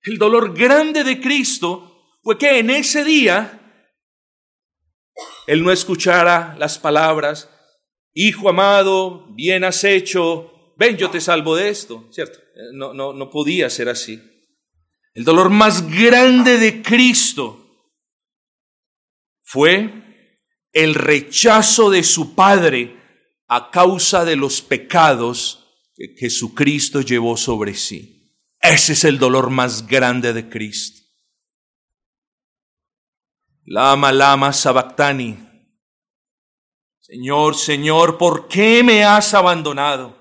[0.03, 3.59] el dolor grande de Cristo fue que en ese día
[5.47, 7.49] Él no escuchara las palabras,
[8.13, 12.39] Hijo amado, bien has hecho, ven, yo te salvo de esto, ¿cierto?
[12.39, 14.19] Eh, no, no, no podía ser así.
[15.13, 17.93] El dolor más grande de Cristo
[19.43, 19.93] fue
[20.73, 22.99] el rechazo de su Padre
[23.47, 28.39] a causa de los pecados que Jesucristo llevó sobre sí.
[28.59, 31.03] Ese es el dolor más grande de Cristo.
[33.67, 35.37] Lama, lama, sabactani.
[37.01, 40.20] Señor, Señor, ¿por qué me has abandonado?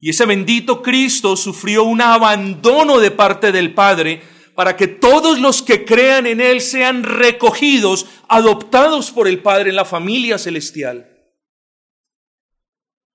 [0.00, 4.22] Y ese bendito Cristo sufrió un abandono de parte del Padre
[4.54, 9.76] para que todos los que crean en Él sean recogidos, adoptados por el Padre en
[9.76, 11.14] la familia celestial.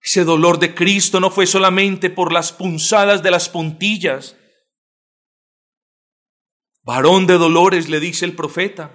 [0.02, 4.36] Ese dolor de Cristo no fue solamente por las punzadas de las puntillas.
[6.82, 8.94] Varón de dolores, le dice el profeta.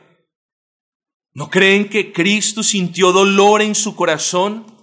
[1.32, 4.77] ¿No creen que Cristo sintió dolor en su corazón?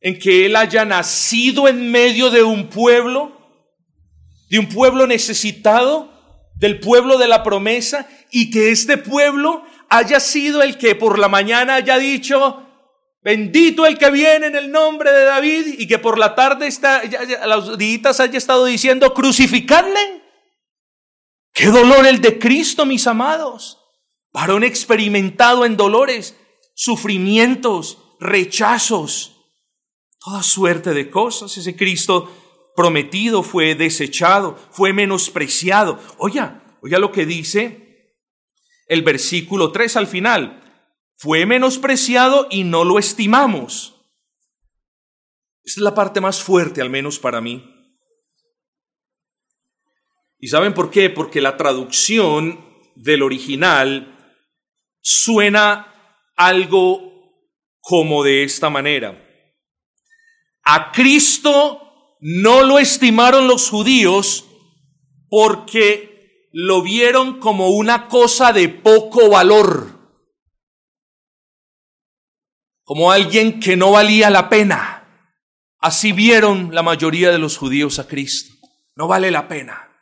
[0.00, 3.32] En que Él haya nacido en medio de un pueblo,
[4.50, 6.12] de un pueblo necesitado,
[6.54, 11.28] del pueblo de la promesa, y que este pueblo haya sido el que por la
[11.28, 12.62] mañana haya dicho,
[13.22, 17.02] bendito el que viene en el nombre de David, y que por la tarde está,
[17.40, 20.22] a los días haya estado diciendo, crucificarle.
[21.52, 23.78] Qué dolor el de Cristo, mis amados.
[24.32, 26.36] Varón experimentado en dolores,
[26.74, 29.35] sufrimientos, rechazos
[30.26, 31.56] toda suerte de cosas.
[31.56, 32.28] Ese Cristo
[32.74, 36.00] prometido fue desechado, fue menospreciado.
[36.18, 38.16] Oiga, oiga lo que dice
[38.88, 40.64] el versículo 3 al final.
[41.16, 43.94] Fue menospreciado y no lo estimamos.
[45.62, 47.64] Esta es la parte más fuerte, al menos para mí.
[50.40, 51.08] ¿Y saben por qué?
[51.08, 52.66] Porque la traducción
[52.96, 54.42] del original
[55.00, 57.30] suena algo
[57.80, 59.22] como de esta manera.
[60.68, 64.46] A Cristo no lo estimaron los judíos
[65.28, 69.96] porque lo vieron como una cosa de poco valor,
[72.82, 75.04] como alguien que no valía la pena.
[75.78, 78.52] Así vieron la mayoría de los judíos a Cristo.
[78.96, 79.96] No vale la pena.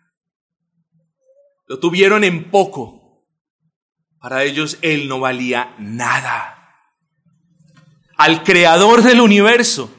[1.67, 3.27] Lo tuvieron en poco.
[4.19, 6.79] Para ellos Él no valía nada.
[8.17, 9.91] Al creador del universo,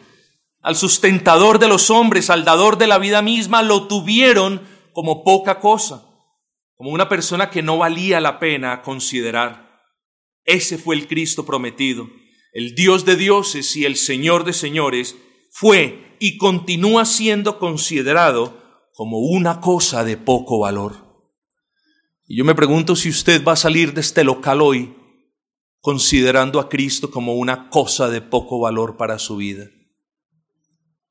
[0.66, 4.63] al sustentador de los hombres, al dador de la vida misma, lo tuvieron
[4.93, 6.09] como poca cosa,
[6.74, 9.84] como una persona que no valía la pena considerar.
[10.43, 12.09] Ese fue el Cristo prometido.
[12.51, 15.16] El Dios de dioses y el Señor de señores
[15.51, 20.95] fue y continúa siendo considerado como una cosa de poco valor.
[22.26, 24.95] Y yo me pregunto si usted va a salir de este local hoy
[25.80, 29.68] considerando a Cristo como una cosa de poco valor para su vida.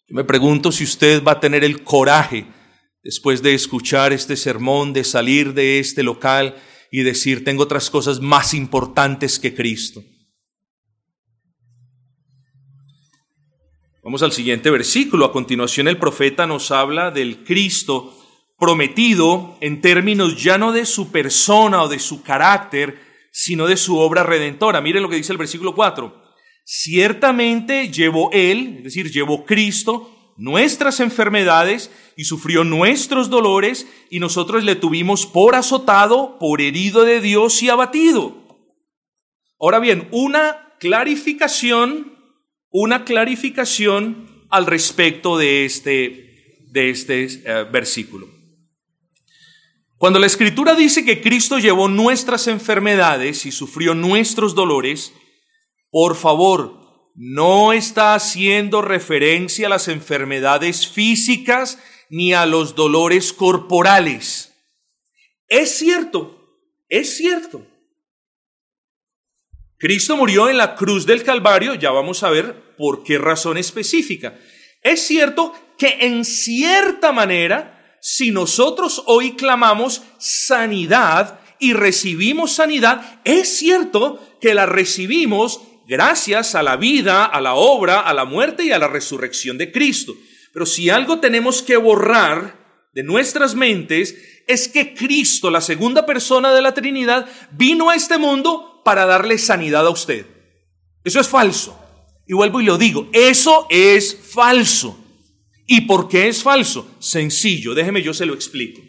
[0.07, 2.47] Yo me pregunto si usted va a tener el coraje,
[3.03, 6.57] después de escuchar este sermón, de salir de este local
[6.91, 10.03] y decir, tengo otras cosas más importantes que Cristo.
[14.03, 15.25] Vamos al siguiente versículo.
[15.25, 18.21] A continuación el profeta nos habla del Cristo
[18.59, 23.01] prometido en términos ya no de su persona o de su carácter,
[23.33, 24.83] sino de su obra redentora.
[24.83, 26.24] Miren lo que dice el versículo 4.
[26.65, 34.65] Ciertamente llevó Él, es decir, llevó Cristo, nuestras enfermedades y sufrió nuestros dolores y nosotros
[34.65, 38.35] le tuvimos por azotado, por herido de Dios y abatido.
[39.61, 42.15] Ahora bien, una clarificación,
[42.71, 48.29] una clarificación al respecto de este, de este eh, versículo.
[49.97, 55.15] Cuando la escritura dice que Cristo llevó nuestras enfermedades y sufrió nuestros dolores,
[55.95, 61.79] por favor, no está haciendo referencia a las enfermedades físicas
[62.11, 64.53] ni a los dolores corporales.
[65.47, 67.65] Es cierto, es cierto.
[69.79, 74.37] Cristo murió en la cruz del Calvario, ya vamos a ver por qué razón específica.
[74.83, 83.57] Es cierto que en cierta manera si nosotros hoy clamamos sanidad y recibimos sanidad, es
[83.57, 88.73] cierto que la recibimos gracias a la vida, a la obra, a la muerte y
[88.73, 90.15] a la resurrección de Cristo.
[90.53, 94.17] Pero si algo tenemos que borrar de nuestras mentes
[94.47, 99.39] es que Cristo, la segunda persona de la Trinidad, vino a este mundo para darle
[99.39, 100.27] sanidad a usted.
[101.03, 101.79] Eso es falso.
[102.27, 104.99] Y vuelvo y lo digo, eso es falso.
[105.67, 106.89] ¿Y por qué es falso?
[106.99, 108.81] Sencillo, déjeme yo se lo explico.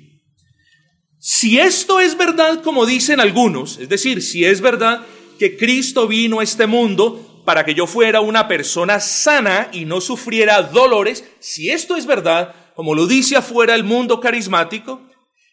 [1.20, 5.06] Si esto es verdad como dicen algunos, es decir, si es verdad
[5.38, 10.01] que Cristo vino a este mundo para que yo fuera una persona sana y no
[10.01, 15.01] sufriera dolores, si esto es verdad, como lo dice afuera el mundo carismático,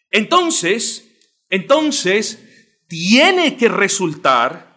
[0.09, 1.07] entonces,
[1.49, 2.39] entonces
[2.87, 4.73] tiene que resultar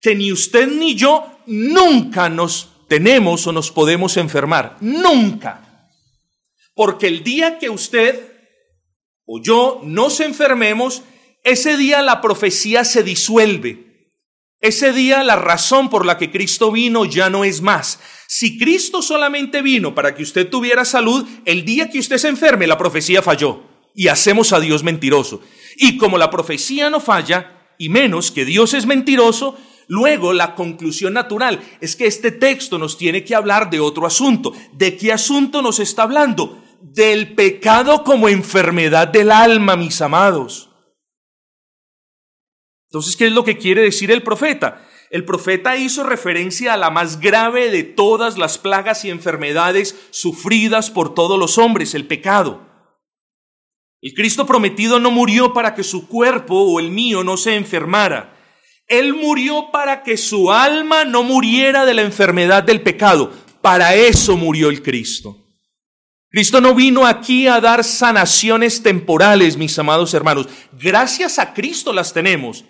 [0.00, 4.76] que ni usted ni yo nunca nos tenemos o nos podemos enfermar.
[4.80, 5.90] Nunca.
[6.74, 8.32] Porque el día que usted
[9.26, 11.02] o yo nos enfermemos,
[11.48, 13.88] ese día la profecía se disuelve.
[14.60, 18.00] Ese día la razón por la que Cristo vino ya no es más.
[18.26, 22.66] Si Cristo solamente vino para que usted tuviera salud, el día que usted se enferme,
[22.66, 23.62] la profecía falló.
[23.94, 25.40] Y hacemos a Dios mentiroso.
[25.76, 29.56] Y como la profecía no falla, y menos que Dios es mentiroso,
[29.90, 34.52] Luego, la conclusión natural es que este texto nos tiene que hablar de otro asunto.
[34.74, 36.62] ¿De qué asunto nos está hablando?
[36.82, 40.67] Del pecado como enfermedad del alma, mis amados.
[42.88, 44.86] Entonces, ¿qué es lo que quiere decir el profeta?
[45.10, 50.90] El profeta hizo referencia a la más grave de todas las plagas y enfermedades sufridas
[50.90, 52.66] por todos los hombres, el pecado.
[54.00, 58.36] El Cristo prometido no murió para que su cuerpo o el mío no se enfermara.
[58.86, 63.32] Él murió para que su alma no muriera de la enfermedad del pecado.
[63.60, 65.36] Para eso murió el Cristo.
[66.30, 70.48] Cristo no vino aquí a dar sanaciones temporales, mis amados hermanos.
[70.72, 72.64] Gracias a Cristo las tenemos.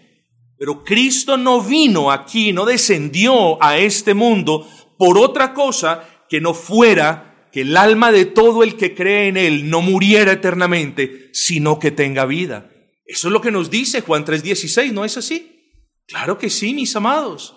[0.58, 6.52] Pero Cristo no vino aquí, no descendió a este mundo por otra cosa que no
[6.52, 11.78] fuera que el alma de todo el que cree en Él no muriera eternamente, sino
[11.78, 12.70] que tenga vida.
[13.06, 15.74] Eso es lo que nos dice Juan 3:16, ¿no es así?
[16.06, 17.54] Claro que sí, mis amados.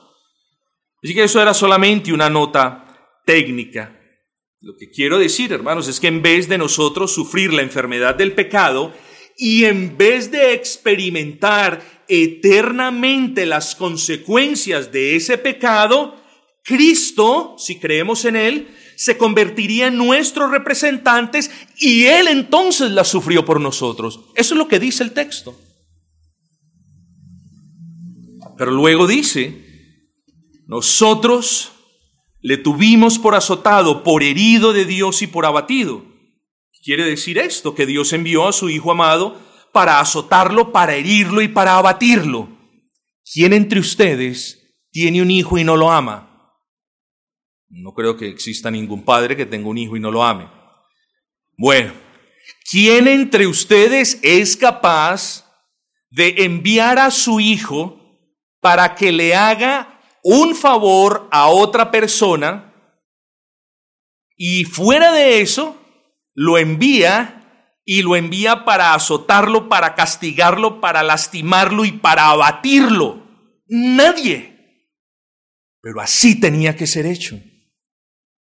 [1.04, 2.86] Así que eso era solamente una nota
[3.26, 3.98] técnica.
[4.60, 8.34] Lo que quiero decir, hermanos, es que en vez de nosotros sufrir la enfermedad del
[8.34, 8.94] pecado
[9.36, 16.22] y en vez de experimentar eternamente las consecuencias de ese pecado,
[16.62, 23.46] Cristo, si creemos en Él, se convertiría en nuestros representantes y Él entonces la sufrió
[23.46, 24.20] por nosotros.
[24.36, 25.58] Eso es lo que dice el texto.
[28.58, 30.10] Pero luego dice,
[30.68, 31.72] nosotros
[32.42, 36.04] le tuvimos por azotado, por herido de Dios y por abatido.
[36.84, 39.40] Quiere decir esto, que Dios envió a su Hijo amado
[39.72, 42.50] para azotarlo, para herirlo y para abatirlo.
[43.32, 46.28] ¿Quién entre ustedes tiene un hijo y no lo ama?
[47.70, 50.50] No creo que exista ningún padre que tenga un hijo y no lo ame.
[51.58, 51.94] Bueno,
[52.70, 55.46] ¿quién entre ustedes es capaz
[56.10, 57.98] de enviar a su hijo
[58.60, 62.74] para que le haga un favor a otra persona
[64.36, 65.78] y fuera de eso
[66.34, 67.41] lo envía
[67.86, 73.24] y lo envía para azotarlo, para castigarlo, para lastimarlo y para abatirlo.
[73.68, 74.52] Nadie.
[75.82, 77.40] Pero así tenía que ser hecho.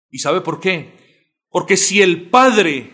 [0.09, 1.35] ¿Y sabe por qué?
[1.49, 2.93] Porque si el Padre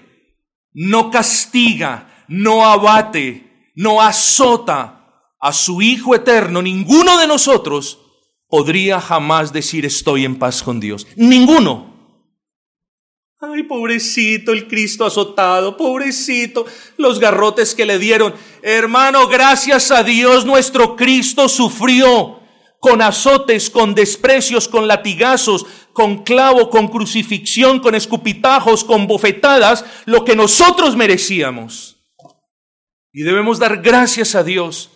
[0.73, 4.97] no castiga, no abate, no azota
[5.39, 7.99] a su Hijo eterno, ninguno de nosotros
[8.47, 11.07] podría jamás decir estoy en paz con Dios.
[11.15, 11.90] Ninguno.
[13.43, 16.63] Ay, pobrecito el Cristo azotado, pobrecito
[16.97, 18.35] los garrotes que le dieron.
[18.61, 22.39] Hermano, gracias a Dios nuestro Cristo sufrió
[22.79, 30.23] con azotes, con desprecios, con latigazos, con clavo, con crucifixión, con escupitajos, con bofetadas, lo
[30.23, 31.97] que nosotros merecíamos.
[33.11, 34.91] Y debemos dar gracias a Dios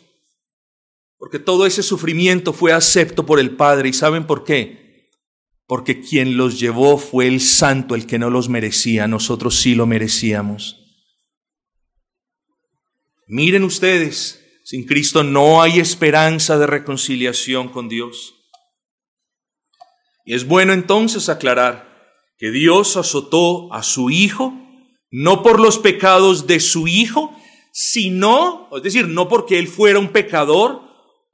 [1.17, 3.89] porque todo ese sufrimiento fue acepto por el Padre.
[3.89, 4.84] ¿Y saben por qué?
[5.67, 9.07] Porque quien los llevó fue el Santo, el que no los merecía.
[9.07, 10.81] Nosotros sí lo merecíamos.
[13.27, 18.35] Miren ustedes, sin Cristo no hay esperanza de reconciliación con Dios.
[20.25, 21.95] Y es bueno entonces aclarar
[22.37, 24.53] que Dios azotó a su Hijo,
[25.09, 27.35] no por los pecados de su Hijo,
[27.71, 30.84] sino, es decir, no porque Él fuera un pecador,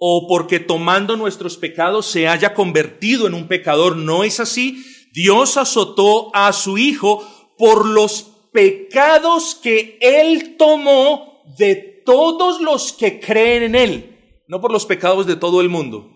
[0.04, 3.96] o porque tomando nuestros pecados se haya convertido en un pecador.
[3.96, 4.84] No es así.
[5.14, 7.24] Dios azotó a su Hijo
[7.56, 14.42] por los pecados que Él tomó de todos los que creen en Él.
[14.48, 16.10] No por los pecados de todo el mundo.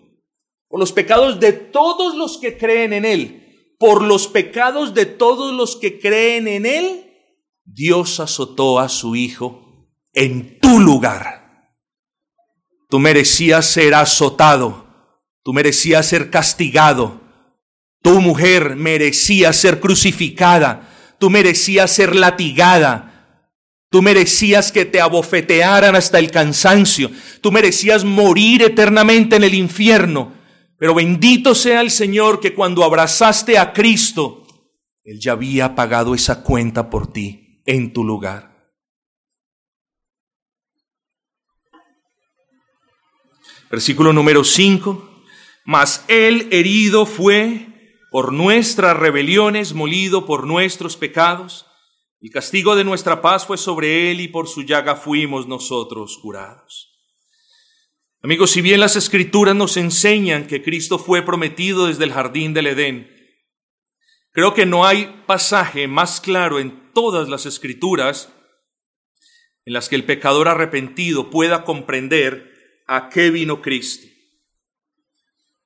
[0.66, 3.76] Por los pecados de todos los que creen en Él.
[3.78, 7.04] Por los pecados de todos los que creen en Él.
[7.64, 11.45] Dios azotó a su Hijo en tu lugar.
[12.88, 14.86] Tú merecías ser azotado,
[15.42, 17.20] tú merecías ser castigado,
[18.02, 23.42] tu mujer merecía ser crucificada, tú merecías ser latigada,
[23.90, 27.10] tú merecías que te abofetearan hasta el cansancio,
[27.40, 30.34] tú merecías morir eternamente en el infierno.
[30.78, 34.46] Pero bendito sea el Señor que cuando abrazaste a Cristo,
[35.02, 38.55] Él ya había pagado esa cuenta por ti en tu lugar.
[43.76, 45.22] Versículo número 5.
[45.66, 51.66] Mas él herido fue por nuestras rebeliones, molido por nuestros pecados.
[52.22, 56.98] El castigo de nuestra paz fue sobre él y por su llaga fuimos nosotros curados.
[58.22, 62.68] Amigos, si bien las escrituras nos enseñan que Cristo fue prometido desde el jardín del
[62.68, 63.10] Edén,
[64.32, 68.32] creo que no hay pasaje más claro en todas las escrituras
[69.66, 72.55] en las que el pecador arrepentido pueda comprender
[72.86, 74.06] a qué vino Cristo.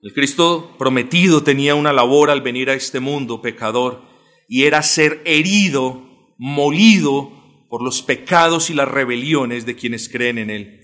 [0.03, 4.03] El Cristo prometido tenía una labor al venir a este mundo pecador
[4.49, 7.31] y era ser herido, molido
[7.69, 10.81] por los pecados y las rebeliones de quienes creen en Él.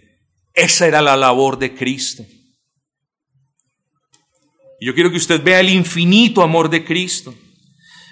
[0.53, 2.24] Esa era la labor de Cristo.
[4.80, 7.34] Yo quiero que usted vea el infinito amor de Cristo.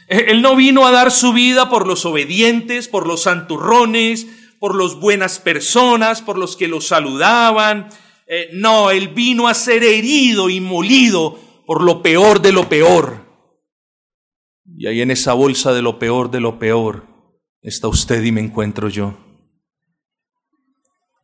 [0.09, 4.27] Él no vino a dar su vida por los obedientes, por los santurrones,
[4.59, 7.89] por los buenas personas, por los que lo saludaban,
[8.27, 13.25] eh, no, Él vino a ser herido y molido por lo peor de lo peor.
[14.77, 17.07] Y ahí en esa bolsa de lo peor de lo peor
[17.61, 19.16] está usted y me encuentro yo.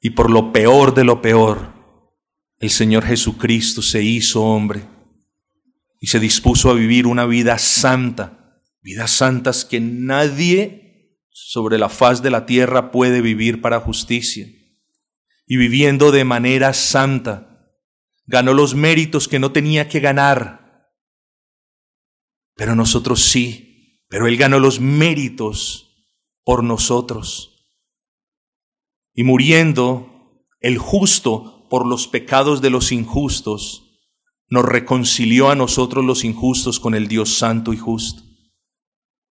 [0.01, 1.73] Y por lo peor de lo peor,
[2.59, 4.83] el Señor Jesucristo se hizo hombre
[6.01, 12.23] y se dispuso a vivir una vida santa, vidas santas que nadie sobre la faz
[12.23, 14.47] de la tierra puede vivir para justicia.
[15.51, 17.75] Y viviendo de manera santa,
[18.25, 20.93] ganó los méritos que no tenía que ganar.
[22.55, 26.07] Pero nosotros sí, pero Él ganó los méritos
[26.45, 27.67] por nosotros.
[29.13, 33.99] Y muriendo el justo por los pecados de los injustos,
[34.51, 38.23] nos reconcilió a nosotros los injustos con el Dios santo y justo.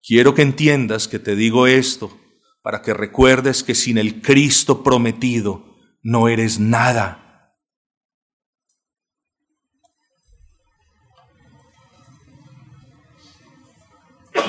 [0.02, 2.14] Quiero que entiendas que te digo esto
[2.60, 5.69] para que recuerdes que sin el Cristo prometido
[6.02, 7.20] no eres nada.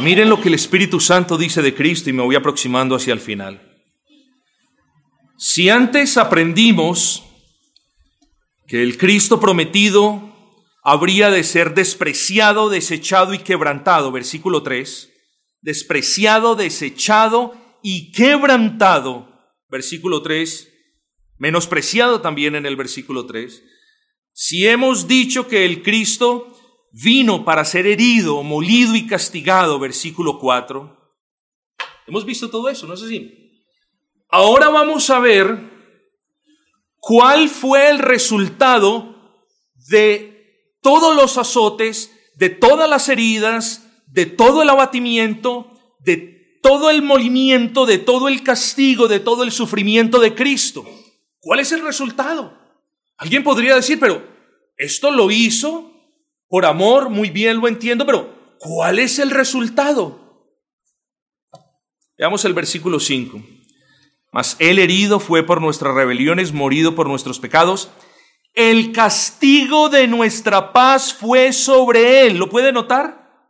[0.01, 3.19] Miren lo que el Espíritu Santo dice de Cristo y me voy aproximando hacia el
[3.19, 3.67] final.
[5.37, 7.23] Si antes aprendimos
[8.67, 10.31] que el Cristo prometido
[10.83, 15.11] habría de ser despreciado, desechado y quebrantado, versículo 3,
[15.61, 19.29] despreciado, desechado y quebrantado,
[19.69, 20.70] versículo 3,
[21.41, 23.63] menospreciado también en el versículo 3.
[24.31, 26.55] Si hemos dicho que el Cristo
[26.91, 31.15] vino para ser herido, molido y castigado, versículo 4,
[32.05, 33.65] hemos visto todo eso, ¿no es así?
[34.29, 35.57] Ahora vamos a ver
[36.99, 39.41] cuál fue el resultado
[39.89, 45.71] de todos los azotes, de todas las heridas, de todo el abatimiento,
[46.01, 50.85] de todo el molimiento, de todo el castigo, de todo el sufrimiento de Cristo.
[51.41, 52.57] ¿Cuál es el resultado?
[53.17, 54.23] Alguien podría decir, pero
[54.77, 55.91] esto lo hizo
[56.47, 60.19] por amor, muy bien lo entiendo, pero ¿cuál es el resultado?
[62.17, 63.41] Veamos el versículo 5.
[64.31, 67.89] Mas el herido fue por nuestras rebeliones, morido por nuestros pecados.
[68.53, 72.37] El castigo de nuestra paz fue sobre él.
[72.37, 73.49] ¿Lo puede notar?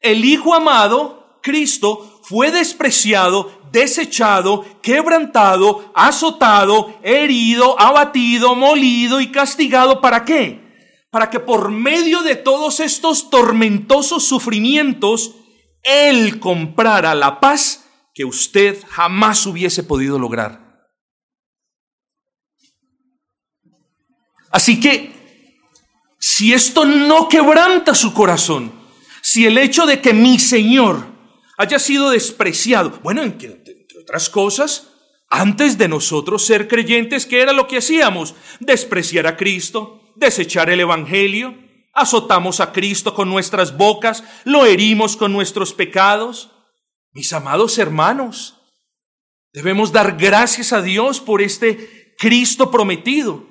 [0.00, 10.00] El Hijo amado, Cristo, fue despreciado, desechado, quebrantado, azotado, herido, abatido, molido y castigado.
[10.00, 10.62] ¿Para qué?
[11.10, 15.34] Para que por medio de todos estos tormentosos sufrimientos,
[15.82, 20.62] Él comprara la paz que usted jamás hubiese podido lograr.
[24.50, 25.12] Así que,
[26.20, 28.70] si esto no quebranta su corazón,
[29.22, 31.06] si el hecho de que mi Señor
[31.56, 33.61] haya sido despreciado, bueno, entre
[34.02, 34.88] otras cosas,
[35.28, 38.34] antes de nosotros ser creyentes, ¿qué era lo que hacíamos?
[38.60, 41.56] Despreciar a Cristo, desechar el Evangelio,
[41.94, 46.50] azotamos a Cristo con nuestras bocas, lo herimos con nuestros pecados.
[47.12, 48.58] Mis amados hermanos,
[49.52, 53.46] debemos dar gracias a Dios por este Cristo prometido,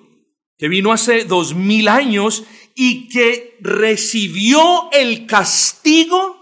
[0.58, 2.44] que vino hace dos mil años
[2.76, 6.41] y que recibió el castigo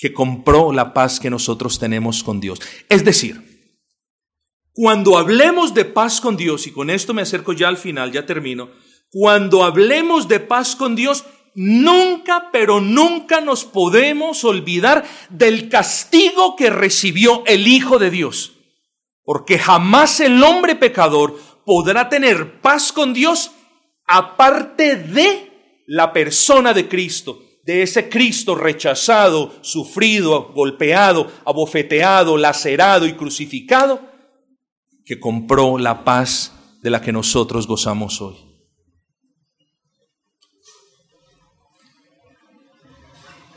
[0.00, 2.58] que compró la paz que nosotros tenemos con Dios.
[2.88, 3.68] Es decir,
[4.72, 8.24] cuando hablemos de paz con Dios, y con esto me acerco ya al final, ya
[8.24, 8.70] termino,
[9.10, 16.70] cuando hablemos de paz con Dios, nunca, pero nunca nos podemos olvidar del castigo que
[16.70, 18.54] recibió el Hijo de Dios.
[19.22, 23.50] Porque jamás el hombre pecador podrá tener paz con Dios
[24.06, 33.14] aparte de la persona de Cristo, de ese Cristo rechazado, sufrido, golpeado, abofeteado, lacerado y
[33.14, 34.00] crucificado,
[35.04, 36.52] que compró la paz
[36.82, 38.36] de la que nosotros gozamos hoy.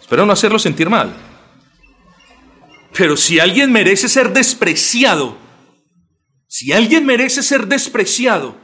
[0.02, 1.16] Espero no hacerlo sentir mal.
[2.96, 5.38] Pero si alguien merece ser despreciado,
[6.48, 8.56] si alguien merece ser despreciado,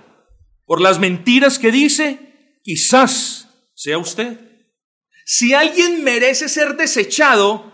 [0.65, 4.48] por las mentiras que dice, quizás sea usted.
[5.31, 7.71] Si alguien merece ser desechado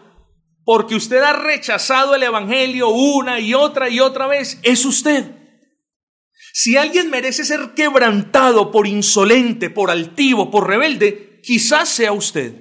[0.66, 5.32] porque usted ha rechazado el Evangelio una y otra y otra vez, es usted.
[6.52, 12.56] Si alguien merece ser quebrantado por insolente, por altivo, por rebelde, quizás sea usted.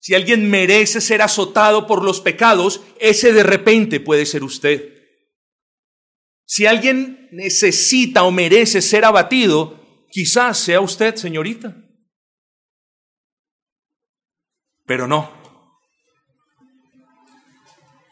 [0.00, 4.92] Si alguien merece ser azotado por los pecados, ese de repente puede ser usted.
[6.44, 11.87] Si alguien necesita o merece ser abatido, quizás sea usted, señorita.
[14.88, 15.30] Pero no.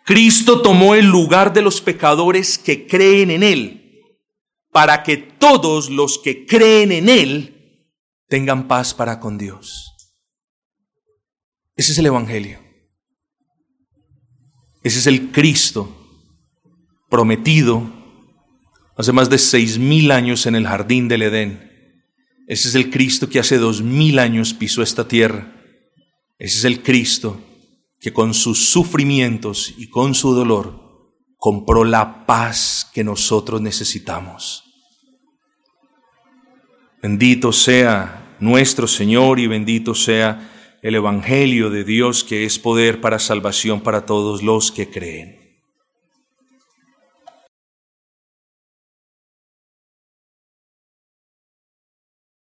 [0.04, 4.02] Cristo tomó el lugar de los pecadores que creen en Él,
[4.70, 7.88] para que todos los que creen en Él
[8.28, 9.90] tengan paz para con Dios.
[11.74, 12.60] Ese es el Evangelio.
[14.84, 15.92] Ese es el Cristo
[17.08, 17.90] prometido
[18.96, 22.04] hace más de seis mil años en el jardín del Edén.
[22.46, 25.55] Ese es el Cristo que hace dos mil años pisó esta tierra
[26.38, 27.40] Ese es el Cristo
[28.00, 34.64] que con sus sufrimientos y con su dolor compró la paz que nosotros necesitamos.
[37.02, 43.18] Bendito sea nuestro Señor y bendito sea el Evangelio de Dios que es poder para
[43.18, 45.45] salvación para todos los que creen.